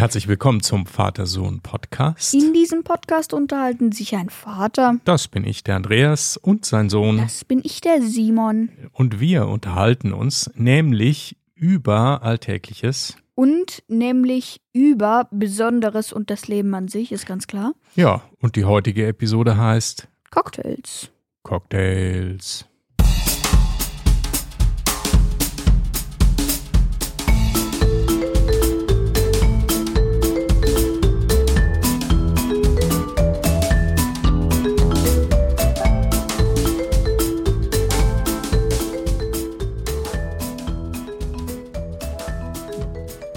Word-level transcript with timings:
Herzlich 0.00 0.28
willkommen 0.28 0.62
zum 0.62 0.86
Vater-Sohn-Podcast. 0.86 2.32
In 2.32 2.54
diesem 2.54 2.84
Podcast 2.84 3.34
unterhalten 3.34 3.92
sich 3.92 4.16
ein 4.16 4.30
Vater. 4.30 4.96
Das 5.04 5.28
bin 5.28 5.44
ich, 5.44 5.62
der 5.62 5.76
Andreas, 5.76 6.38
und 6.38 6.64
sein 6.64 6.88
Sohn. 6.88 7.18
Das 7.18 7.44
bin 7.44 7.60
ich, 7.62 7.82
der 7.82 8.00
Simon. 8.00 8.70
Und 8.94 9.20
wir 9.20 9.46
unterhalten 9.46 10.14
uns 10.14 10.50
nämlich 10.54 11.36
über 11.54 12.22
Alltägliches. 12.22 13.18
Und 13.34 13.82
nämlich 13.88 14.62
über 14.72 15.28
Besonderes 15.30 16.14
und 16.14 16.30
das 16.30 16.48
Leben 16.48 16.74
an 16.74 16.88
sich, 16.88 17.12
ist 17.12 17.26
ganz 17.26 17.46
klar. 17.46 17.74
Ja, 17.94 18.22
und 18.40 18.56
die 18.56 18.64
heutige 18.64 19.06
Episode 19.06 19.58
heißt 19.58 20.08
Cocktails. 20.30 21.10
Cocktails. 21.42 22.64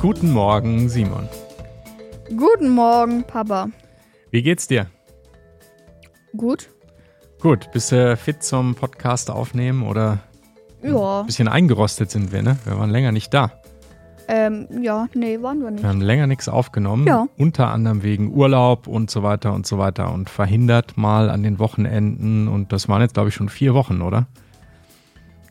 Guten 0.03 0.33
Morgen, 0.33 0.89
Simon. 0.89 1.29
Guten 2.37 2.71
Morgen, 2.71 3.23
Papa. 3.23 3.69
Wie 4.31 4.43
geht's 4.43 4.67
dir? 4.67 4.87
Gut? 6.35 6.69
Gut, 7.41 7.71
bist 7.71 7.93
du 7.93 8.17
fit 8.17 8.43
zum 8.43 8.75
Podcast 8.75 9.31
aufnehmen 9.31 9.81
oder 9.83 10.19
Ja. 10.81 11.21
ein 11.21 11.25
bisschen 11.25 11.47
eingerostet 11.47 12.11
sind 12.11 12.33
wir, 12.33 12.43
ne? 12.43 12.57
Wir 12.65 12.77
waren 12.77 12.89
länger 12.89 13.13
nicht 13.13 13.33
da. 13.33 13.53
Ähm, 14.27 14.67
ja, 14.81 15.07
nee, 15.13 15.41
waren 15.41 15.59
wir 15.59 15.67
Wir 15.67 15.71
nicht. 15.71 15.85
haben 15.85 16.01
länger 16.01 16.27
nichts 16.27 16.49
aufgenommen, 16.49 17.07
Ja. 17.07 17.27
unter 17.37 17.69
anderem 17.69 18.03
wegen 18.03 18.33
Urlaub 18.33 18.87
und 18.87 19.09
so 19.09 19.23
weiter 19.23 19.53
und 19.53 19.65
so 19.65 19.77
weiter 19.77 20.11
und 20.13 20.29
verhindert 20.29 20.97
mal 20.97 21.29
an 21.29 21.43
den 21.43 21.59
Wochenenden 21.59 22.49
und 22.49 22.73
das 22.73 22.89
waren 22.89 23.01
jetzt 23.01 23.13
glaube 23.13 23.29
ich 23.29 23.35
schon 23.35 23.47
vier 23.47 23.73
Wochen, 23.73 24.01
oder? 24.01 24.27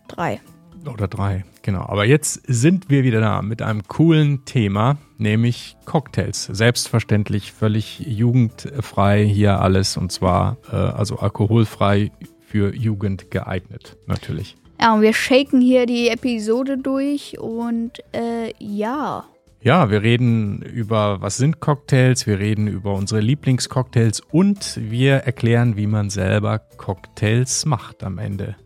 Drei. 0.09 0.43
Oder 0.87 1.09
drei, 1.09 1.45
genau. 1.63 1.83
Aber 1.83 2.05
jetzt 2.05 2.43
sind 2.47 2.91
wir 2.91 3.05
wieder 3.05 3.21
da 3.21 3.43
mit 3.43 3.63
einem 3.63 3.85
coolen 3.87 4.45
Thema, 4.45 4.99
nämlich 5.19 5.77
Cocktails. 5.85 6.45
Selbstverständlich 6.45 7.53
völlig 7.53 8.01
jugendfrei 8.01 9.25
hier 9.25 9.61
alles 9.61 9.97
und 9.97 10.11
zwar 10.11 10.57
äh, 10.73 10.77
also 10.77 11.19
alkoholfrei 11.19 12.11
für 12.41 12.75
Jugend 12.75 13.31
geeignet, 13.31 13.97
natürlich. 14.07 14.57
Ja, 14.81 14.95
und 14.95 15.03
wir 15.03 15.13
shaken 15.15 15.61
hier 15.61 15.87
die 15.87 16.09
Episode 16.09 16.77
durch 16.77 17.39
und 17.39 18.01
äh, 18.13 18.53
ja. 18.59 19.25
Ja, 19.63 19.91
wir 19.91 20.03
reden 20.03 20.61
über, 20.61 21.21
was 21.21 21.37
sind 21.37 21.61
Cocktails, 21.61 22.27
wir 22.27 22.41
reden 22.41 22.67
über 22.67 22.95
unsere 22.95 23.21
Lieblingscocktails 23.21 24.21
und 24.33 24.81
wir 24.91 25.19
erklären, 25.19 25.77
wie 25.77 25.87
man 25.87 26.11
selber 26.11 26.59
Cocktails 26.59 27.65
macht 27.65 28.03
am 28.03 28.19
Ende 28.19 28.57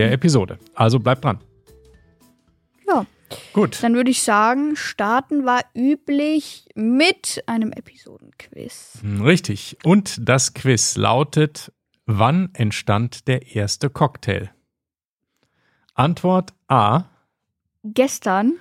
der 0.00 0.12
Episode. 0.12 0.58
Also 0.74 0.98
bleibt 0.98 1.24
dran. 1.24 1.38
Ja. 2.88 3.04
Gut. 3.52 3.80
Dann 3.82 3.94
würde 3.94 4.10
ich 4.10 4.22
sagen, 4.22 4.74
starten 4.76 5.44
war 5.44 5.60
üblich 5.74 6.64
mit 6.74 7.42
einem 7.46 7.70
Episodenquiz. 7.70 8.98
Hm, 9.02 9.20
Richtig. 9.22 9.76
Und 9.84 10.26
das 10.26 10.54
Quiz 10.54 10.96
lautet, 10.96 11.70
wann 12.06 12.48
entstand 12.54 13.28
der 13.28 13.54
erste 13.54 13.90
Cocktail? 13.90 14.50
Antwort 15.94 16.54
A, 16.66 17.04
Gestern, 17.84 18.54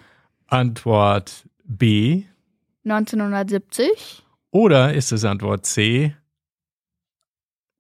Antwort 0.48 1.48
B 1.64 2.24
1970, 2.84 4.24
oder 4.52 4.94
ist 4.94 5.12
es 5.14 5.24
Antwort 5.26 5.66
C 5.66 6.16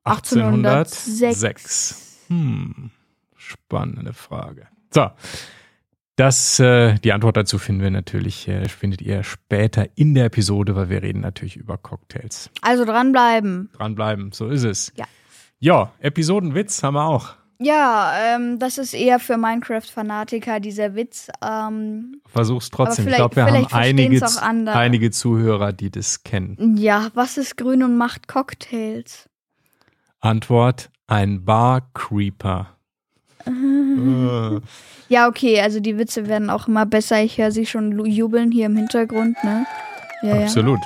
1806? 0.05 2.23
Hm, 2.27 2.91
spannende 3.49 4.13
Frage. 4.13 4.67
So, 4.93 5.09
das, 6.15 6.59
äh, 6.59 6.95
die 6.95 7.13
Antwort 7.13 7.37
dazu 7.37 7.57
finden 7.57 7.81
wir 7.81 7.91
natürlich, 7.91 8.47
äh, 8.47 8.67
findet 8.67 9.01
ihr 9.01 9.23
später 9.23 9.87
in 9.95 10.15
der 10.15 10.25
Episode, 10.25 10.75
weil 10.75 10.89
wir 10.89 11.01
reden 11.01 11.21
natürlich 11.21 11.55
über 11.55 11.77
Cocktails. 11.77 12.49
Also 12.61 12.83
dranbleiben. 12.83 13.69
Dranbleiben, 13.73 14.31
so 14.33 14.49
ist 14.49 14.63
es. 14.63 14.91
Ja. 14.95 15.05
Ja, 15.59 15.91
Episodenwitz 15.99 16.83
haben 16.83 16.95
wir 16.95 17.05
auch. 17.05 17.35
Ja, 17.61 18.13
ähm, 18.21 18.57
das 18.59 18.77
ist 18.77 18.93
eher 18.93 19.19
für 19.19 19.37
Minecraft-Fanatiker, 19.37 20.61
dieser 20.61 20.95
Witz. 20.95 21.29
Ähm, 21.41 22.21
Versuch's 22.25 22.69
trotzdem. 22.69 23.09
Ich 23.09 23.15
glaube, 23.15 23.35
wir 23.35 23.45
haben 23.45 23.67
einige, 23.71 24.25
einige 24.73 25.11
Zuhörer, 25.11 25.73
die 25.73 25.91
das 25.91 26.23
kennen. 26.23 26.77
ja, 26.77 27.09
was 27.13 27.37
ist 27.37 27.57
grün 27.57 27.83
und 27.83 27.97
macht 27.97 28.29
Cocktails? 28.29 29.29
Antwort: 30.21 30.89
Ein 31.07 31.43
Bar-Creeper. 31.43 32.61
Äh, 32.61 32.78
Ja, 35.09 35.27
okay, 35.27 35.59
also 35.59 35.79
die 35.79 35.97
Witze 35.97 36.27
werden 36.27 36.49
auch 36.49 36.67
immer 36.67 36.85
besser. 36.85 37.21
Ich 37.21 37.37
höre 37.37 37.51
sie 37.51 37.65
schon 37.65 38.05
jubeln 38.05 38.51
hier 38.51 38.67
im 38.67 38.75
Hintergrund, 38.75 39.43
ne? 39.43 39.65
Ja, 40.21 40.35
ja. 40.35 40.43
Absolut. 40.43 40.79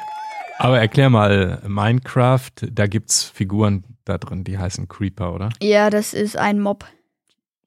Aber 0.59 0.79
erklär 0.79 1.09
mal, 1.09 1.62
Minecraft, 1.68 2.51
da 2.72 2.88
gibt's 2.88 3.24
Figuren 3.24 3.84
da 4.06 4.18
drin, 4.18 4.44
die 4.44 4.57
heißen 4.57 4.88
Creeper, 4.88 5.34
oder? 5.34 5.50
Ja, 5.62 5.90
das 5.90 6.13
ist 6.13 6.38
ein 6.38 6.62
Mob. 6.62 6.85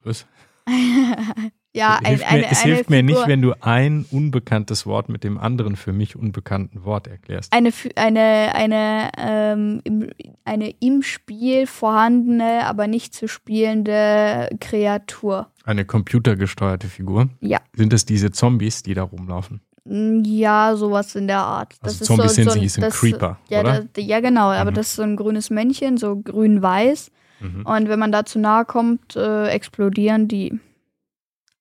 Was? 0.03 0.27
Ja, 1.77 1.97
ein, 1.99 2.07
hilft 2.07 2.25
eine, 2.27 2.41
mir, 2.41 2.47
es 2.51 2.63
eine 2.65 2.75
hilft 2.75 2.91
mir 2.91 3.03
nicht, 3.03 3.17
Figur- 3.17 3.29
wenn 3.29 3.43
du 3.43 3.53
ein 3.61 4.07
unbekanntes 4.11 4.87
Wort 4.87 5.09
mit 5.09 5.23
dem 5.25 5.39
anderen 5.39 5.77
für 5.77 5.93
mich 5.93 6.17
unbekannten 6.17 6.85
Wort 6.85 7.07
erklärst. 7.07 7.53
eine, 7.53 7.71
eine, 7.97 8.53
eine, 8.55 9.11
ähm, 9.19 9.81
im, 9.85 10.11
eine 10.45 10.71
im 10.81 11.03
Spiel 11.03 11.67
vorhandene, 11.67 12.67
aber 12.67 12.87
nicht 12.87 13.15
zu 13.15 13.29
spielende 13.29 14.49
Kreatur. 14.61 15.49
Eine 15.65 15.85
computergesteuerte 15.85 16.87
Figur. 16.89 17.29
Ja. 17.41 17.59
Sind 17.75 17.93
das 17.93 18.05
diese 18.05 18.31
Zombies, 18.31 18.83
die 18.83 18.95
da 18.95 19.03
rumlaufen? 19.03 19.61
Mm, 19.85 20.23
Ja, 20.25 20.75
sowas 20.77 21.15
in 21.15 21.27
der 21.27 21.39
Art. 21.41 21.75
Also 21.81 22.05
Zombies 22.05 22.35
sind 22.35 22.51
sie, 22.53 22.69
sind 22.69 22.85
das- 22.85 22.99
Creeper, 22.99 23.39
ja, 23.49 23.61
oder? 23.61 23.85
Da, 23.93 24.01
ja, 24.01 24.21
genau, 24.21 24.51
aber 24.51 24.71
Mhm. 24.71 24.75
das 24.75 24.89
ist 24.89 24.97
so 24.97 25.03
ein 25.03 25.17
grünes 25.17 25.51
Männchen, 25.51 25.97
so 25.97 26.17
grün-weiß. 26.17 27.11
Mhm. 27.41 27.67
Und 27.67 27.89
wenn 27.89 27.99
man 27.99 28.13
da 28.13 28.25
zu 28.25 28.39
nahe 28.39 28.65
kommt, 28.65 29.15
äh, 29.17 29.49
explodieren 29.49 30.27
die. 30.29 30.59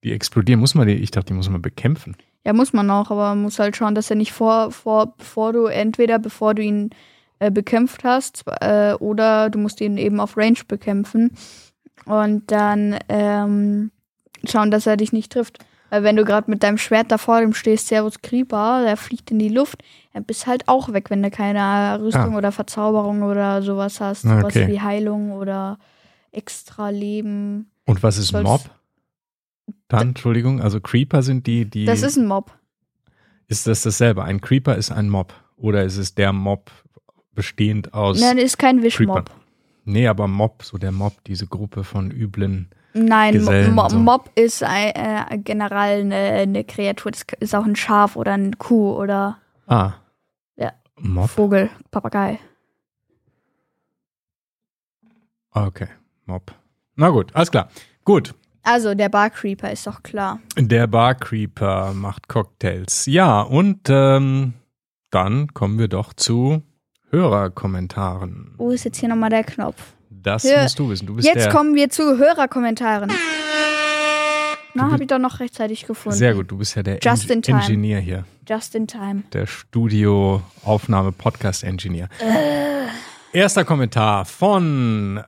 Die 0.06 0.14
explodieren, 0.14 0.60
muss 0.60 0.76
man 0.76 0.88
die, 0.88 0.94
ich 0.94 1.10
dachte, 1.12 1.28
die 1.28 1.34
muss 1.34 1.50
man 1.50 1.62
bekämpfen. 1.62 2.16
Ja, 2.46 2.54
muss 2.54 2.74
man 2.74 2.90
auch, 2.92 3.10
aber 3.10 3.30
man 3.30 3.42
muss 3.42 3.58
halt 3.58 3.76
schauen, 3.76 3.96
dass 3.96 4.12
er 4.12 4.16
nicht 4.16 4.32
vor, 4.32 4.72
vor, 4.72 5.16
bevor 5.18 5.52
du, 5.52 5.66
entweder 5.66 6.20
bevor 6.20 6.54
du 6.54 6.62
ihn 6.62 6.92
äh, 7.40 7.50
bekämpft 7.50 8.04
hast, 8.04 8.44
äh, 8.62 8.94
oder 8.94 9.50
du 9.50 9.58
musst 9.58 9.82
ihn 9.82 9.98
eben 9.98 10.20
auf 10.20 10.38
Range 10.38 10.60
bekämpfen. 10.68 11.32
Und 12.06 12.52
dann 12.52 13.00
ähm, 13.10 13.90
schauen, 14.48 14.70
dass 14.70 14.86
er 14.86 14.96
dich 14.96 15.12
nicht 15.12 15.32
trifft. 15.32 15.58
Weil 15.90 16.04
wenn 16.04 16.16
du 16.16 16.24
gerade 16.24 16.52
mit 16.52 16.62
deinem 16.62 16.78
Schwert 16.78 17.12
da 17.12 17.18
vor 17.18 17.42
dem 17.42 17.54
stehst, 17.56 17.88
Servus 17.88 18.22
Creeper, 18.22 18.84
der 18.84 18.98
fliegt 18.98 19.32
in 19.32 19.40
die 19.40 19.50
Luft, 19.50 19.84
dann 20.14 20.24
bist 20.24 20.46
halt 20.46 20.68
auch 20.68 20.94
weg, 20.94 21.10
wenn 21.10 21.24
du 21.24 21.32
keine 21.32 22.00
Rüstung 22.00 22.36
Ah. 22.36 22.38
oder 22.38 22.52
Verzauberung 22.52 23.24
oder 23.24 23.64
sowas 23.64 24.00
hast. 24.02 24.26
Ah, 24.26 24.40
Sowas 24.42 24.56
okay. 24.56 24.68
wie 24.68 24.82
Heilung 24.82 25.32
oder 25.32 25.80
extra 26.32 26.90
Leben. 26.90 27.72
Und 27.86 28.04
was 28.04 28.18
ist 28.20 28.34
Mob? 28.34 28.62
Dann, 29.88 30.10
Entschuldigung, 30.10 30.62
also 30.62 30.80
Creeper 30.82 31.22
sind 31.24 31.48
die, 31.48 31.66
die. 31.66 31.86
Das 31.86 32.02
ist 32.02 32.18
ein 32.18 32.28
Mob. 32.28 32.52
Ist 33.48 33.68
das 33.68 33.84
dasselbe? 33.84 34.24
Ein 34.24 34.42
Creeper 34.42 34.76
ist 34.76 34.92
ein 34.92 35.10
Mob. 35.10 35.34
Oder 35.58 35.84
ist 35.84 35.98
es 35.98 36.16
der 36.16 36.34
Mob 36.34 36.72
bestehend 37.34 37.94
aus. 37.94 38.20
Nein, 38.20 38.38
ist 38.38 38.58
kein 38.58 38.82
Wischmob. 38.82 39.30
Nee, 39.84 40.08
aber 40.08 40.28
Mob, 40.28 40.64
so 40.64 40.78
der 40.78 40.92
Mob, 40.92 41.24
diese 41.26 41.46
Gruppe 41.48 41.84
von 41.84 42.10
üblen. 42.12 42.70
Nein, 42.94 43.34
Gesellen, 43.34 43.74
Mo 43.76 43.88
so. 43.90 43.98
Mob 44.00 44.32
ist 44.36 44.64
ein, 44.64 44.92
äh, 44.96 45.38
generell 45.38 46.02
eine, 46.02 46.16
eine 46.16 46.64
Kreatur. 46.64 47.12
Das 47.12 47.26
ist 47.40 47.54
auch 47.54 47.66
ein 47.66 47.76
Schaf 47.76 48.16
oder 48.16 48.34
eine 48.34 48.52
Kuh 48.52 48.94
oder 48.96 49.38
Ah. 49.68 49.94
Ja. 50.56 50.72
Mob. 50.98 51.30
Vogel, 51.30 51.70
Papagei. 51.92 52.40
Okay, 55.52 55.88
Mob. 56.26 56.54
Na 56.96 57.10
gut, 57.10 57.36
alles 57.36 57.52
klar. 57.52 57.70
Gut. 58.04 58.34
Also 58.66 58.96
der 58.96 59.10
Bar 59.10 59.30
Creeper 59.30 59.72
ist 59.72 59.86
doch 59.86 60.02
klar. 60.02 60.40
Der 60.58 60.88
Bar 60.88 61.14
Creeper 61.16 61.94
macht 61.94 62.28
Cocktails. 62.28 63.06
Ja, 63.06 63.42
und 63.42 63.82
ähm, 63.90 64.54
dann 65.12 65.54
kommen 65.54 65.78
wir 65.78 65.88
doch 65.88 66.14
zu 66.14 66.64
Hörerkommentaren. 67.12 68.56
Wo 68.58 68.72
ist 68.72 68.84
jetzt 68.84 68.98
hier 68.98 69.10
nochmal 69.10 69.30
der 69.30 69.44
Knopf? 69.44 69.94
Das 70.10 70.44
Hör- 70.44 70.64
musst 70.64 70.80
du 70.80 70.90
wissen. 70.90 71.06
Du 71.06 71.14
bist 71.16 71.28
Jetzt 71.28 71.52
kommen 71.52 71.76
wir 71.76 71.90
zu 71.92 72.18
Hörerkommentaren. 72.18 73.12
Na, 74.74 74.92
habe 74.92 75.04
ich 75.04 75.08
doch 75.10 75.20
noch 75.20 75.40
rechtzeitig 75.40 75.86
gefunden. 75.86 76.18
Sehr 76.18 76.34
gut, 76.34 76.50
du 76.52 76.58
bist 76.58 76.76
ja 76.76 76.82
der 76.84 76.98
Just 77.02 77.30
Eng. 77.30 77.44
Engineer 77.44 78.00
hier. 78.00 78.26
Just 78.50 78.74
in 78.76 78.88
time. 78.88 79.22
Der 79.32 79.46
Studio-Aufnahme-Podcast-Engineer. 79.46 82.10
Äh. 82.20 82.88
Erster 83.38 83.64
Kommentar 83.64 84.26
von, 84.26 85.22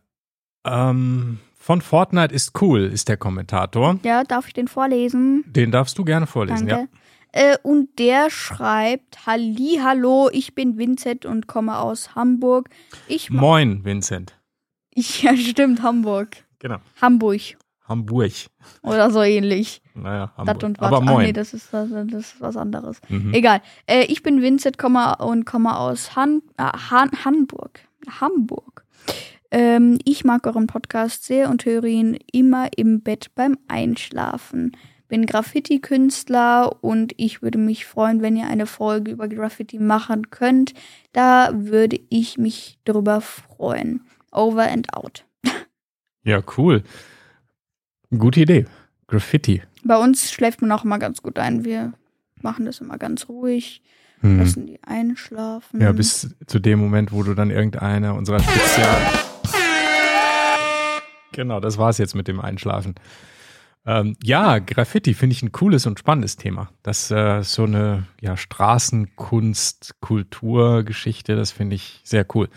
ähm, 0.65 1.39
von 1.67 1.81
Fortnite 1.81 2.33
ist 2.33 2.61
cool, 2.61 2.79
ist 2.85 3.09
der 3.09 3.17
Kommentator. 3.17 3.99
Ja, 4.03 4.23
darf 4.23 4.47
ich 4.47 4.53
den 4.53 4.69
vorlesen? 4.69 5.43
Den 5.47 5.69
darfst 5.71 5.97
du 5.97 6.05
gerne 6.05 6.25
vorlesen, 6.25 6.65
Danke. 6.65 6.87
äh, 7.33 7.57
und 7.61 7.99
der 7.99 8.29
schreibt: 8.29 9.25
Halli, 9.27 9.79
hallo, 9.83 10.29
ich 10.31 10.55
bin 10.55 10.77
Vincent 10.77 11.25
und 11.25 11.47
komme 11.47 11.77
aus 11.77 12.15
Hamburg. 12.15 12.69
Ich 13.09 13.29
Moin, 13.29 13.83
Vincent. 13.83 14.33
Ja, 15.21 15.35
stimmt, 15.35 15.83
Hamburg. 15.83 16.37
Genau. 16.59 16.77
Hamburg 17.01 17.41
Hamburg. 17.87 18.31
oder 18.81 19.11
so 19.11 19.21
ähnlich. 19.21 19.81
Naja, 19.93 20.31
Dat 20.37 20.47
Hamburg. 20.63 20.75
was. 20.79 20.87
Aber 20.87 20.97
Ah, 20.97 21.01
moin. 21.01 21.25
nee, 21.25 21.33
das 21.33 21.53
ist, 21.53 21.73
das, 21.73 21.89
das 21.91 22.13
ist 22.13 22.39
was 22.41 22.55
anderes. 22.57 23.01
mhm. 23.09 23.33
Egal. 23.33 23.61
Äh, 23.87 24.05
ich 24.05 24.23
bin 24.23 24.41
Vincent 24.41 24.77
komme 24.77 25.17
und 25.17 25.45
komme 25.45 25.77
aus 25.77 26.15
Han 26.15 26.41
äh, 26.57 26.63
Han 26.63 27.11
Hamburg. 27.25 27.81
Hamburg. 28.21 28.85
Ähm, 29.51 29.97
ich 30.03 30.23
mag 30.25 30.45
euren 30.47 30.67
Podcast 30.67 31.23
sehr 31.25 31.49
und 31.49 31.65
höre 31.65 31.85
ihn 31.85 32.17
immer 32.31 32.69
im 32.75 33.01
Bett 33.01 33.31
beim 33.35 33.57
Einschlafen. 33.67 34.75
Bin 35.07 35.25
Graffiti-Künstler 35.25 36.83
und 36.83 37.13
ich 37.15 37.41
würde 37.41 37.57
mich 37.57 37.85
freuen, 37.85 38.21
wenn 38.21 38.35
ihr 38.35 38.47
eine 38.47 38.65
Folge 38.65 39.11
über 39.11 39.29
Graffiti 39.29 39.79
machen 39.79 40.29
könnt. 40.31 40.73
Da 41.13 41.51
würde 41.53 41.97
ich 42.09 42.37
mich 42.37 42.77
drüber 42.83 43.21
freuen. 43.21 44.01
Over 44.31 44.69
and 44.69 44.93
out. 44.93 45.25
Ja, 46.23 46.41
cool. 46.57 46.83
Gute 48.17 48.41
Idee. 48.41 48.65
Graffiti. 49.07 49.63
Bei 49.85 49.95
uns 49.97 50.29
schläft 50.29 50.61
man 50.61 50.71
auch 50.73 50.83
immer 50.83 50.99
ganz 50.99 51.21
gut 51.21 51.39
ein. 51.39 51.63
Wir 51.63 51.93
machen 52.41 52.65
das 52.65 52.81
immer 52.81 52.97
ganz 52.97 53.29
ruhig, 53.29 53.81
Hm. 54.21 54.39
lassen 54.39 54.65
die 54.65 54.81
einschlafen. 54.83 55.79
Ja, 55.79 55.91
bis 55.91 56.35
zu 56.47 56.59
dem 56.59 56.79
Moment, 56.79 57.11
wo 57.11 57.21
du 57.23 57.33
dann 57.35 57.51
irgendeiner 57.51 58.15
unserer 58.15 58.39
Spezial. 58.39 58.97
Genau, 61.37 61.59
das 61.59 61.77
war's 61.77 61.99
jetzt 61.99 62.15
mit 62.15 62.27
dem 62.27 62.41
Einschlafen. 62.41 62.95
Ähm, 63.85 64.15
ja, 64.23 64.57
Graffiti 64.57 65.13
finde 65.13 65.33
ich 65.35 65.43
ein 65.43 65.51
cooles 65.51 65.85
und 65.85 65.99
spannendes 65.99 66.35
Thema. 66.35 66.71
Das 66.81 67.11
äh, 67.11 67.43
so 67.43 67.65
eine 67.65 68.07
ja, 68.19 68.35
Straßenkunst, 68.35 70.01
Kulturgeschichte, 70.01 71.35
das 71.35 71.51
finde 71.51 71.75
ich 71.75 72.01
sehr 72.03 72.25
cool. 72.33 72.49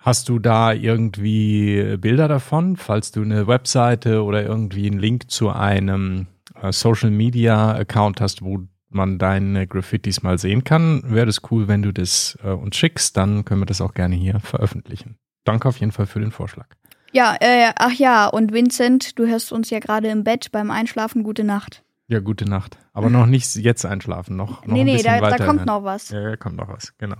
Hast 0.00 0.28
du 0.28 0.40
da 0.40 0.72
irgendwie 0.72 1.96
Bilder 1.98 2.26
davon, 2.26 2.76
falls 2.76 3.12
du 3.12 3.22
eine 3.22 3.46
Webseite 3.46 4.24
oder 4.24 4.42
irgendwie 4.42 4.90
einen 4.90 4.98
Link 4.98 5.30
zu 5.30 5.50
einem 5.50 6.26
äh, 6.60 6.72
Social 6.72 7.12
Media 7.12 7.76
Account 7.76 8.20
hast, 8.20 8.42
wo 8.42 8.58
man 8.88 9.18
deine 9.18 9.68
Graffitis 9.68 10.24
mal 10.24 10.36
sehen 10.36 10.64
kann, 10.64 11.04
wäre 11.06 11.26
das 11.26 11.42
cool, 11.52 11.68
wenn 11.68 11.82
du 11.82 11.92
das 11.92 12.36
äh, 12.42 12.48
uns 12.48 12.74
schickst, 12.74 13.16
dann 13.16 13.44
können 13.44 13.60
wir 13.60 13.66
das 13.66 13.80
auch 13.80 13.94
gerne 13.94 14.16
hier 14.16 14.40
veröffentlichen. 14.40 15.16
Danke 15.44 15.68
auf 15.68 15.78
jeden 15.78 15.92
Fall 15.92 16.06
für 16.06 16.18
den 16.18 16.32
Vorschlag. 16.32 16.66
Ja, 17.16 17.34
äh, 17.40 17.72
ach 17.76 17.94
ja, 17.94 18.26
und 18.26 18.52
Vincent, 18.52 19.18
du 19.18 19.26
hörst 19.26 19.50
uns 19.50 19.70
ja 19.70 19.78
gerade 19.78 20.08
im 20.08 20.22
Bett 20.22 20.52
beim 20.52 20.70
Einschlafen. 20.70 21.22
Gute 21.22 21.44
Nacht. 21.44 21.82
Ja, 22.08 22.20
gute 22.20 22.44
Nacht. 22.44 22.76
Aber 22.92 23.08
noch 23.08 23.24
nicht 23.24 23.56
jetzt 23.56 23.86
einschlafen, 23.86 24.36
noch, 24.36 24.66
noch 24.66 24.74
nee, 24.74 24.80
ein 24.80 24.84
nee, 24.84 24.92
bisschen 24.96 25.14
da, 25.14 25.20
da 25.20 25.22
weiter 25.22 25.46
kommt 25.46 25.60
hören. 25.60 25.66
noch 25.66 25.82
was. 25.82 26.10
Ja, 26.10 26.22
da 26.22 26.36
kommt 26.36 26.56
noch 26.56 26.68
was, 26.68 26.94
genau. 26.98 27.16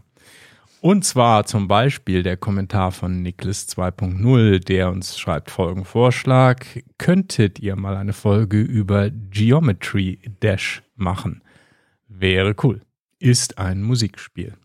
Und 0.82 1.06
zwar 1.06 1.46
zum 1.46 1.66
Beispiel 1.66 2.22
der 2.22 2.37
Kommentar 2.37 2.93
von 2.93 3.22
Niklas 3.22 3.70
2.0, 3.70 4.58
der 4.58 4.90
uns 4.90 5.19
schreibt 5.19 5.50
Folgenvorschlag. 5.50 6.66
Könntet 6.99 7.58
ihr 7.58 7.75
mal 7.75 7.96
eine 7.96 8.12
Folge 8.12 8.60
über 8.60 9.08
Geometry 9.08 10.20
Dash 10.42 10.82
machen? 10.94 11.42
Wäre 12.06 12.54
cool. 12.62 12.82
Ist 13.19 13.56
ein 13.56 13.82
Musikspiel. 13.82 14.58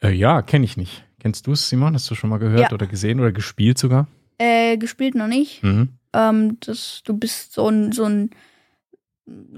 Äh, 0.00 0.12
ja, 0.12 0.40
kenne 0.42 0.66
ich 0.66 0.76
nicht. 0.76 1.04
Kennst 1.24 1.46
du 1.46 1.52
es, 1.52 1.70
Simon? 1.70 1.94
Hast 1.94 2.10
du 2.10 2.14
schon 2.14 2.28
mal 2.28 2.36
gehört 2.38 2.60
Ja. 2.60 2.72
oder 2.72 2.86
gesehen 2.86 3.18
oder 3.18 3.32
gespielt 3.32 3.78
sogar? 3.78 4.08
Äh, 4.36 4.76
gespielt 4.76 5.14
noch 5.14 5.26
nicht. 5.26 5.62
Mhm. 5.62 5.88
Ähm, 6.12 6.58
das, 6.60 7.00
du 7.02 7.16
bist 7.16 7.54
so 7.54 7.66
ein, 7.66 7.92
so 7.92 8.04
ein 8.04 8.28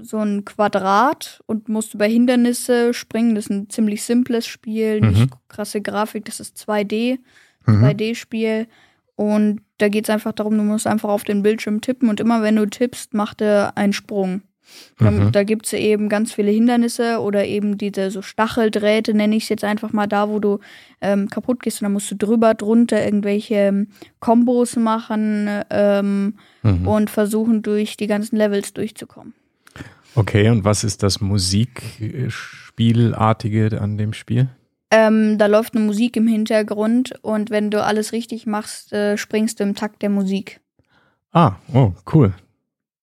so 0.01 0.19
ein 0.19 0.45
Quadrat 0.45 1.41
und 1.45 1.67
musst 1.67 1.93
über 1.93 2.05
Hindernisse 2.05 2.93
springen. 2.93 3.35
Das 3.35 3.47
ist 3.47 3.49
ein 3.49 3.69
ziemlich 3.69 4.01
simples 4.03 4.47
Spiel, 4.47 5.01
Mhm. 5.01 5.09
nicht 5.09 5.29
krasse 5.49 5.81
Grafik, 5.81 6.23
das 6.23 6.39
ist 6.39 6.55
2D, 6.57 7.19
Mhm. 7.65 7.83
2D-Spiel. 7.83 8.67
Und 9.17 9.59
da 9.77 9.89
geht 9.89 10.05
es 10.05 10.09
einfach 10.09 10.31
darum, 10.31 10.55
du 10.55 10.63
musst 10.63 10.87
einfach 10.87 11.09
auf 11.09 11.25
den 11.25 11.43
Bildschirm 11.43 11.81
tippen 11.81 12.07
und 12.07 12.21
immer 12.21 12.41
wenn 12.43 12.55
du 12.55 12.65
tippst, 12.65 13.13
macht 13.13 13.41
er 13.41 13.75
einen 13.75 13.91
Sprung. 13.91 14.41
Da, 14.99 15.11
Mhm. 15.11 15.31
da 15.31 15.43
gibt 15.43 15.65
es 15.67 15.73
eben 15.73 16.09
ganz 16.09 16.33
viele 16.33 16.51
Hindernisse 16.51 17.19
oder 17.19 17.45
eben 17.45 17.77
diese 17.77 18.11
so 18.11 18.21
Stacheldrähte, 18.21 19.13
nenne 19.13 19.35
ich 19.35 19.43
es 19.43 19.49
jetzt 19.49 19.63
einfach 19.63 19.93
mal 19.93 20.07
da, 20.07 20.29
wo 20.29 20.39
du 20.39 20.59
ähm, 21.01 21.29
kaputt 21.29 21.61
gehst 21.61 21.81
und 21.81 21.85
dann 21.85 21.93
musst 21.93 22.09
du 22.11 22.15
drüber, 22.15 22.53
drunter 22.53 23.03
irgendwelche 23.03 23.55
ähm, 23.55 23.87
Kombos 24.19 24.75
machen 24.75 25.49
ähm, 25.69 26.35
Mhm. 26.63 26.87
und 26.87 27.09
versuchen, 27.09 27.61
durch 27.61 27.97
die 27.97 28.07
ganzen 28.07 28.35
Levels 28.37 28.73
durchzukommen. 28.73 29.33
Okay, 30.15 30.49
und 30.49 30.63
was 30.63 30.83
ist 30.83 31.03
das 31.03 31.21
Musikspielartige 31.21 33.79
an 33.79 33.97
dem 33.97 34.13
Spiel? 34.13 34.49
Ähm, 34.89 35.37
da 35.37 35.47
läuft 35.47 35.75
eine 35.75 35.85
Musik 35.85 36.15
im 36.15 36.27
Hintergrund 36.27 37.13
und 37.21 37.49
wenn 37.49 37.69
du 37.69 37.83
alles 37.83 38.13
richtig 38.13 38.47
machst, 38.47 38.93
äh, 38.93 39.17
springst 39.17 39.59
du 39.59 39.63
im 39.63 39.75
Takt 39.75 40.01
der 40.01 40.09
Musik. 40.09 40.61
Ah, 41.31 41.55
oh, 41.73 41.91
cool. 42.13 42.33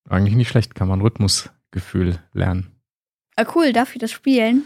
Eigentlich 0.09 0.35
nicht 0.35 0.49
schlecht, 0.49 0.75
kann 0.75 0.87
man 0.87 1.01
Rhythmusgefühl 1.75 2.19
lernen. 2.33 2.71
Ah, 3.35 3.45
cool, 3.55 3.73
darf 3.73 3.93
ich 3.93 3.99
das 3.99 4.11
spielen? 4.11 4.63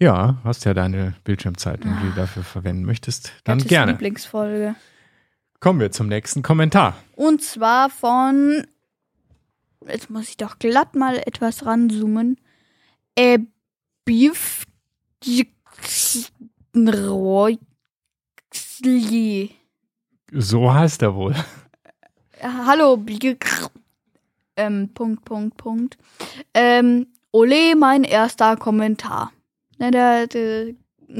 Ja, 0.00 0.38
hast 0.44 0.64
ja 0.64 0.74
deine 0.74 1.14
Bildschirmzeit, 1.24 1.84
wenn 1.84 1.96
du 1.96 2.10
die 2.10 2.14
dafür 2.14 2.44
verwenden 2.44 2.84
möchtest. 2.84 3.32
Dann 3.42 3.58
Gottes 3.58 3.68
gerne. 3.68 3.92
Lieblingsfolge. 3.92 4.76
Kommen 5.58 5.80
wir 5.80 5.90
zum 5.90 6.06
nächsten 6.06 6.42
Kommentar. 6.42 6.96
Und 7.16 7.42
zwar 7.42 7.90
von. 7.90 8.64
Jetzt 9.86 10.10
muss 10.10 10.28
ich 10.28 10.36
doch 10.36 10.60
glatt 10.60 10.94
mal 10.94 11.16
etwas 11.26 11.66
ranzoomen. 11.66 12.38
Äh, 13.16 13.40
Beef. 14.04 14.64
So 20.30 20.72
heißt 20.72 21.02
er 21.02 21.14
wohl. 21.16 21.34
Hallo, 22.40 22.96
ähm, 24.58 24.90
Punkt, 24.92 25.24
Punkt, 25.24 25.56
Punkt. 25.56 25.96
Ähm, 26.52 27.06
Ole, 27.32 27.74
mein 27.76 28.04
erster 28.04 28.56
Kommentar. 28.56 29.32
Ne, 29.78 29.90
der, 29.90 30.26
der 30.26 30.74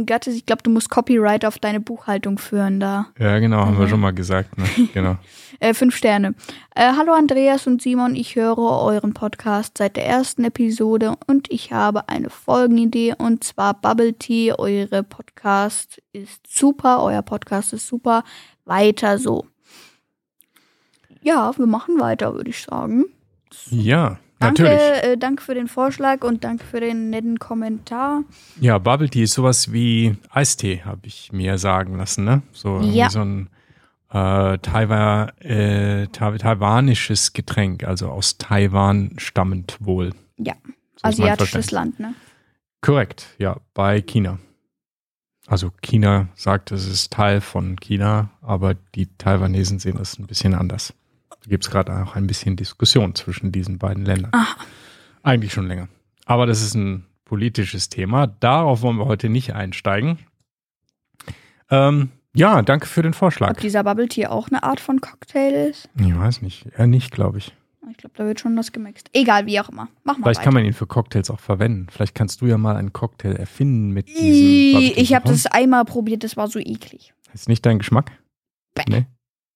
Gatte, 0.05 0.31
ich 0.31 0.45
glaube, 0.45 0.63
du 0.63 0.71
musst 0.71 0.91
Copyright 0.91 1.47
auf 1.47 1.59
deine 1.59 1.81
Buchhaltung 1.81 2.37
führen 2.37 2.79
da. 2.81 3.07
Ja, 3.19 3.39
genau, 3.39 3.61
haben 3.65 3.79
wir 3.79 3.87
Mhm. 3.87 3.91
schon 3.91 4.01
mal 4.01 4.11
gesagt. 4.13 4.59
Ne? 4.59 4.65
Genau. 4.93 5.17
Äh, 5.61 5.73
fünf 5.75 5.97
Sterne. 5.97 6.35
Äh, 6.75 6.93
hallo 6.97 7.13
Andreas 7.15 7.67
und 7.67 7.81
Simon, 7.83 8.15
ich 8.15 8.37
höre 8.37 8.59
euren 8.59 9.13
Podcast 9.15 9.79
seit 9.79 9.97
der 9.97 10.07
ersten 10.07 10.45
Episode 10.45 11.15
und 11.27 11.51
ich 11.51 11.73
habe 11.73 12.09
eine 12.09 12.31
Folgenidee 12.31 13.15
und 13.17 13.45
zwar 13.45 13.75
Bubble 13.75 14.15
Tea. 14.15 14.53
Eure 14.59 15.03
Podcast 15.03 16.01
ist 16.13 16.47
super, 16.47 17.03
euer 17.03 17.23
Podcast 17.23 17.73
ist 17.73 17.87
super. 17.89 18.25
Weiter 18.67 19.19
so. 19.19 19.47
Ja, 21.23 21.57
wir 21.59 21.67
machen 21.67 21.99
weiter, 21.99 22.35
würde 22.35 22.51
ich 22.51 22.63
sagen. 22.63 23.05
Ja, 23.71 24.19
Danke, 24.41 24.63
natürlich. 24.63 25.05
äh, 25.05 25.17
danke 25.17 25.43
für 25.43 25.55
den 25.55 25.67
Vorschlag 25.69 26.23
und 26.23 26.45
danke 26.45 26.65
für 26.65 26.81
den 26.81 27.11
netten 27.11 27.39
Kommentar. 27.39 28.23
Ja, 28.61 28.79
Bubble 28.79 29.09
Tea 29.11 29.25
ist 29.25 29.35
sowas 29.35 29.73
wie 29.73 30.17
Eistee, 30.31 30.83
habe 30.85 31.07
ich 31.09 31.33
mir 31.33 31.59
sagen 31.59 31.97
lassen. 31.97 32.25
Ne? 32.25 32.43
So, 32.53 32.81
Ja. 32.81 33.11
so 33.11 33.21
ein 33.21 33.49
äh, 34.11 34.57
Taiwan, 34.59 35.29
äh, 35.41 36.07
Tai- 36.09 36.39
taiwanisches 36.39 37.33
Getränk, 37.35 37.85
also 37.85 38.09
aus 38.09 38.39
Taiwan 38.39 39.13
stammend 39.19 39.77
wohl. 39.81 40.15
Ja, 40.39 40.55
So 40.97 41.09
asiatisches. 41.09 41.71
Land, 41.73 42.01
ne? 42.01 42.15
Korrekt, 42.81 43.27
ja, 43.39 43.57
bei 43.75 44.01
China. 44.01 44.39
Also 45.47 45.71
China 45.83 46.29
sagt, 46.37 46.73
es 46.73 46.87
ist 46.87 47.13
Teil 47.13 47.41
von 47.41 47.77
China, 47.77 48.31
aber 48.41 48.75
die 48.95 49.07
Taiwanesen 49.19 49.79
sehen 49.79 49.99
es 50.01 50.19
ein 50.19 50.27
bisschen 50.27 50.55
anders. 50.55 50.95
Da 51.49 51.53
gibt 51.53 51.65
es 51.65 51.71
gerade 51.71 52.03
auch 52.03 52.15
ein 52.15 52.27
bisschen 52.27 52.57
Diskussion 52.57 53.15
zwischen 53.15 53.53
diesen 53.53 53.79
beiden 53.79 54.05
Ländern. 54.05 54.33
Ah. 54.35 54.49
Eigentlich 55.23 55.55
schon 55.55 55.67
länger. 55.67 55.89
Aber 56.27 56.45
das 56.45 56.61
ist 56.61 56.75
ein 56.75 57.07
politisches 57.25 57.89
Thema. 57.89 58.27
Darauf 58.27 58.83
wollen 58.83 58.99
wir 58.99 59.07
heute 59.07 59.31
nicht 59.31 59.55
einsteigen. 59.55 60.19
Ähm, 61.71 62.11
ja, 62.35 62.61
danke 62.61 62.85
für 62.85 63.01
den 63.01 63.15
Vorschlag. 63.15 63.53
Ob 63.53 63.61
dieser 63.61 63.83
Bubble 63.83 64.09
Tea 64.09 64.27
auch 64.27 64.49
eine 64.49 64.63
Art 64.63 64.79
von 64.79 65.01
Cocktail 65.01 65.71
ist? 65.71 65.89
Ich 65.99 66.15
weiß 66.15 66.43
nicht. 66.43 66.67
Eher 66.77 66.87
nicht, 66.87 67.13
glaube 67.13 67.39
ich. 67.39 67.55
Ich 67.91 67.97
glaube, 67.97 68.15
da 68.19 68.27
wird 68.27 68.41
schon 68.41 68.55
was 68.55 68.71
gemixt. 68.73 69.09
Egal, 69.15 69.47
wie 69.47 69.59
auch 69.59 69.71
immer. 69.71 69.89
Mach 70.05 70.19
mal 70.19 70.25
Vielleicht 70.25 70.41
weiter. 70.41 70.45
kann 70.45 70.53
man 70.53 70.67
ihn 70.67 70.75
für 70.75 70.87
Cocktails 70.87 71.31
auch 71.31 71.41
verwenden. 71.41 71.87
Vielleicht 71.91 72.15
kannst 72.15 72.43
du 72.43 72.47
ja 72.47 72.59
mal 72.59 72.77
einen 72.77 72.93
Cocktail 72.93 73.33
erfinden 73.37 73.93
mit 73.93 74.07
diesem. 74.09 74.93
Ich 74.97 75.15
habe 75.15 75.27
das 75.27 75.47
einmal 75.47 75.87
probiert, 75.87 76.25
das 76.25 76.37
war 76.37 76.49
so 76.49 76.59
eklig. 76.59 77.15
Ist 77.33 77.49
nicht 77.49 77.65
dein 77.65 77.79
Geschmack? 77.79 78.13
Bäh. 78.75 78.85
Nee. 78.87 79.07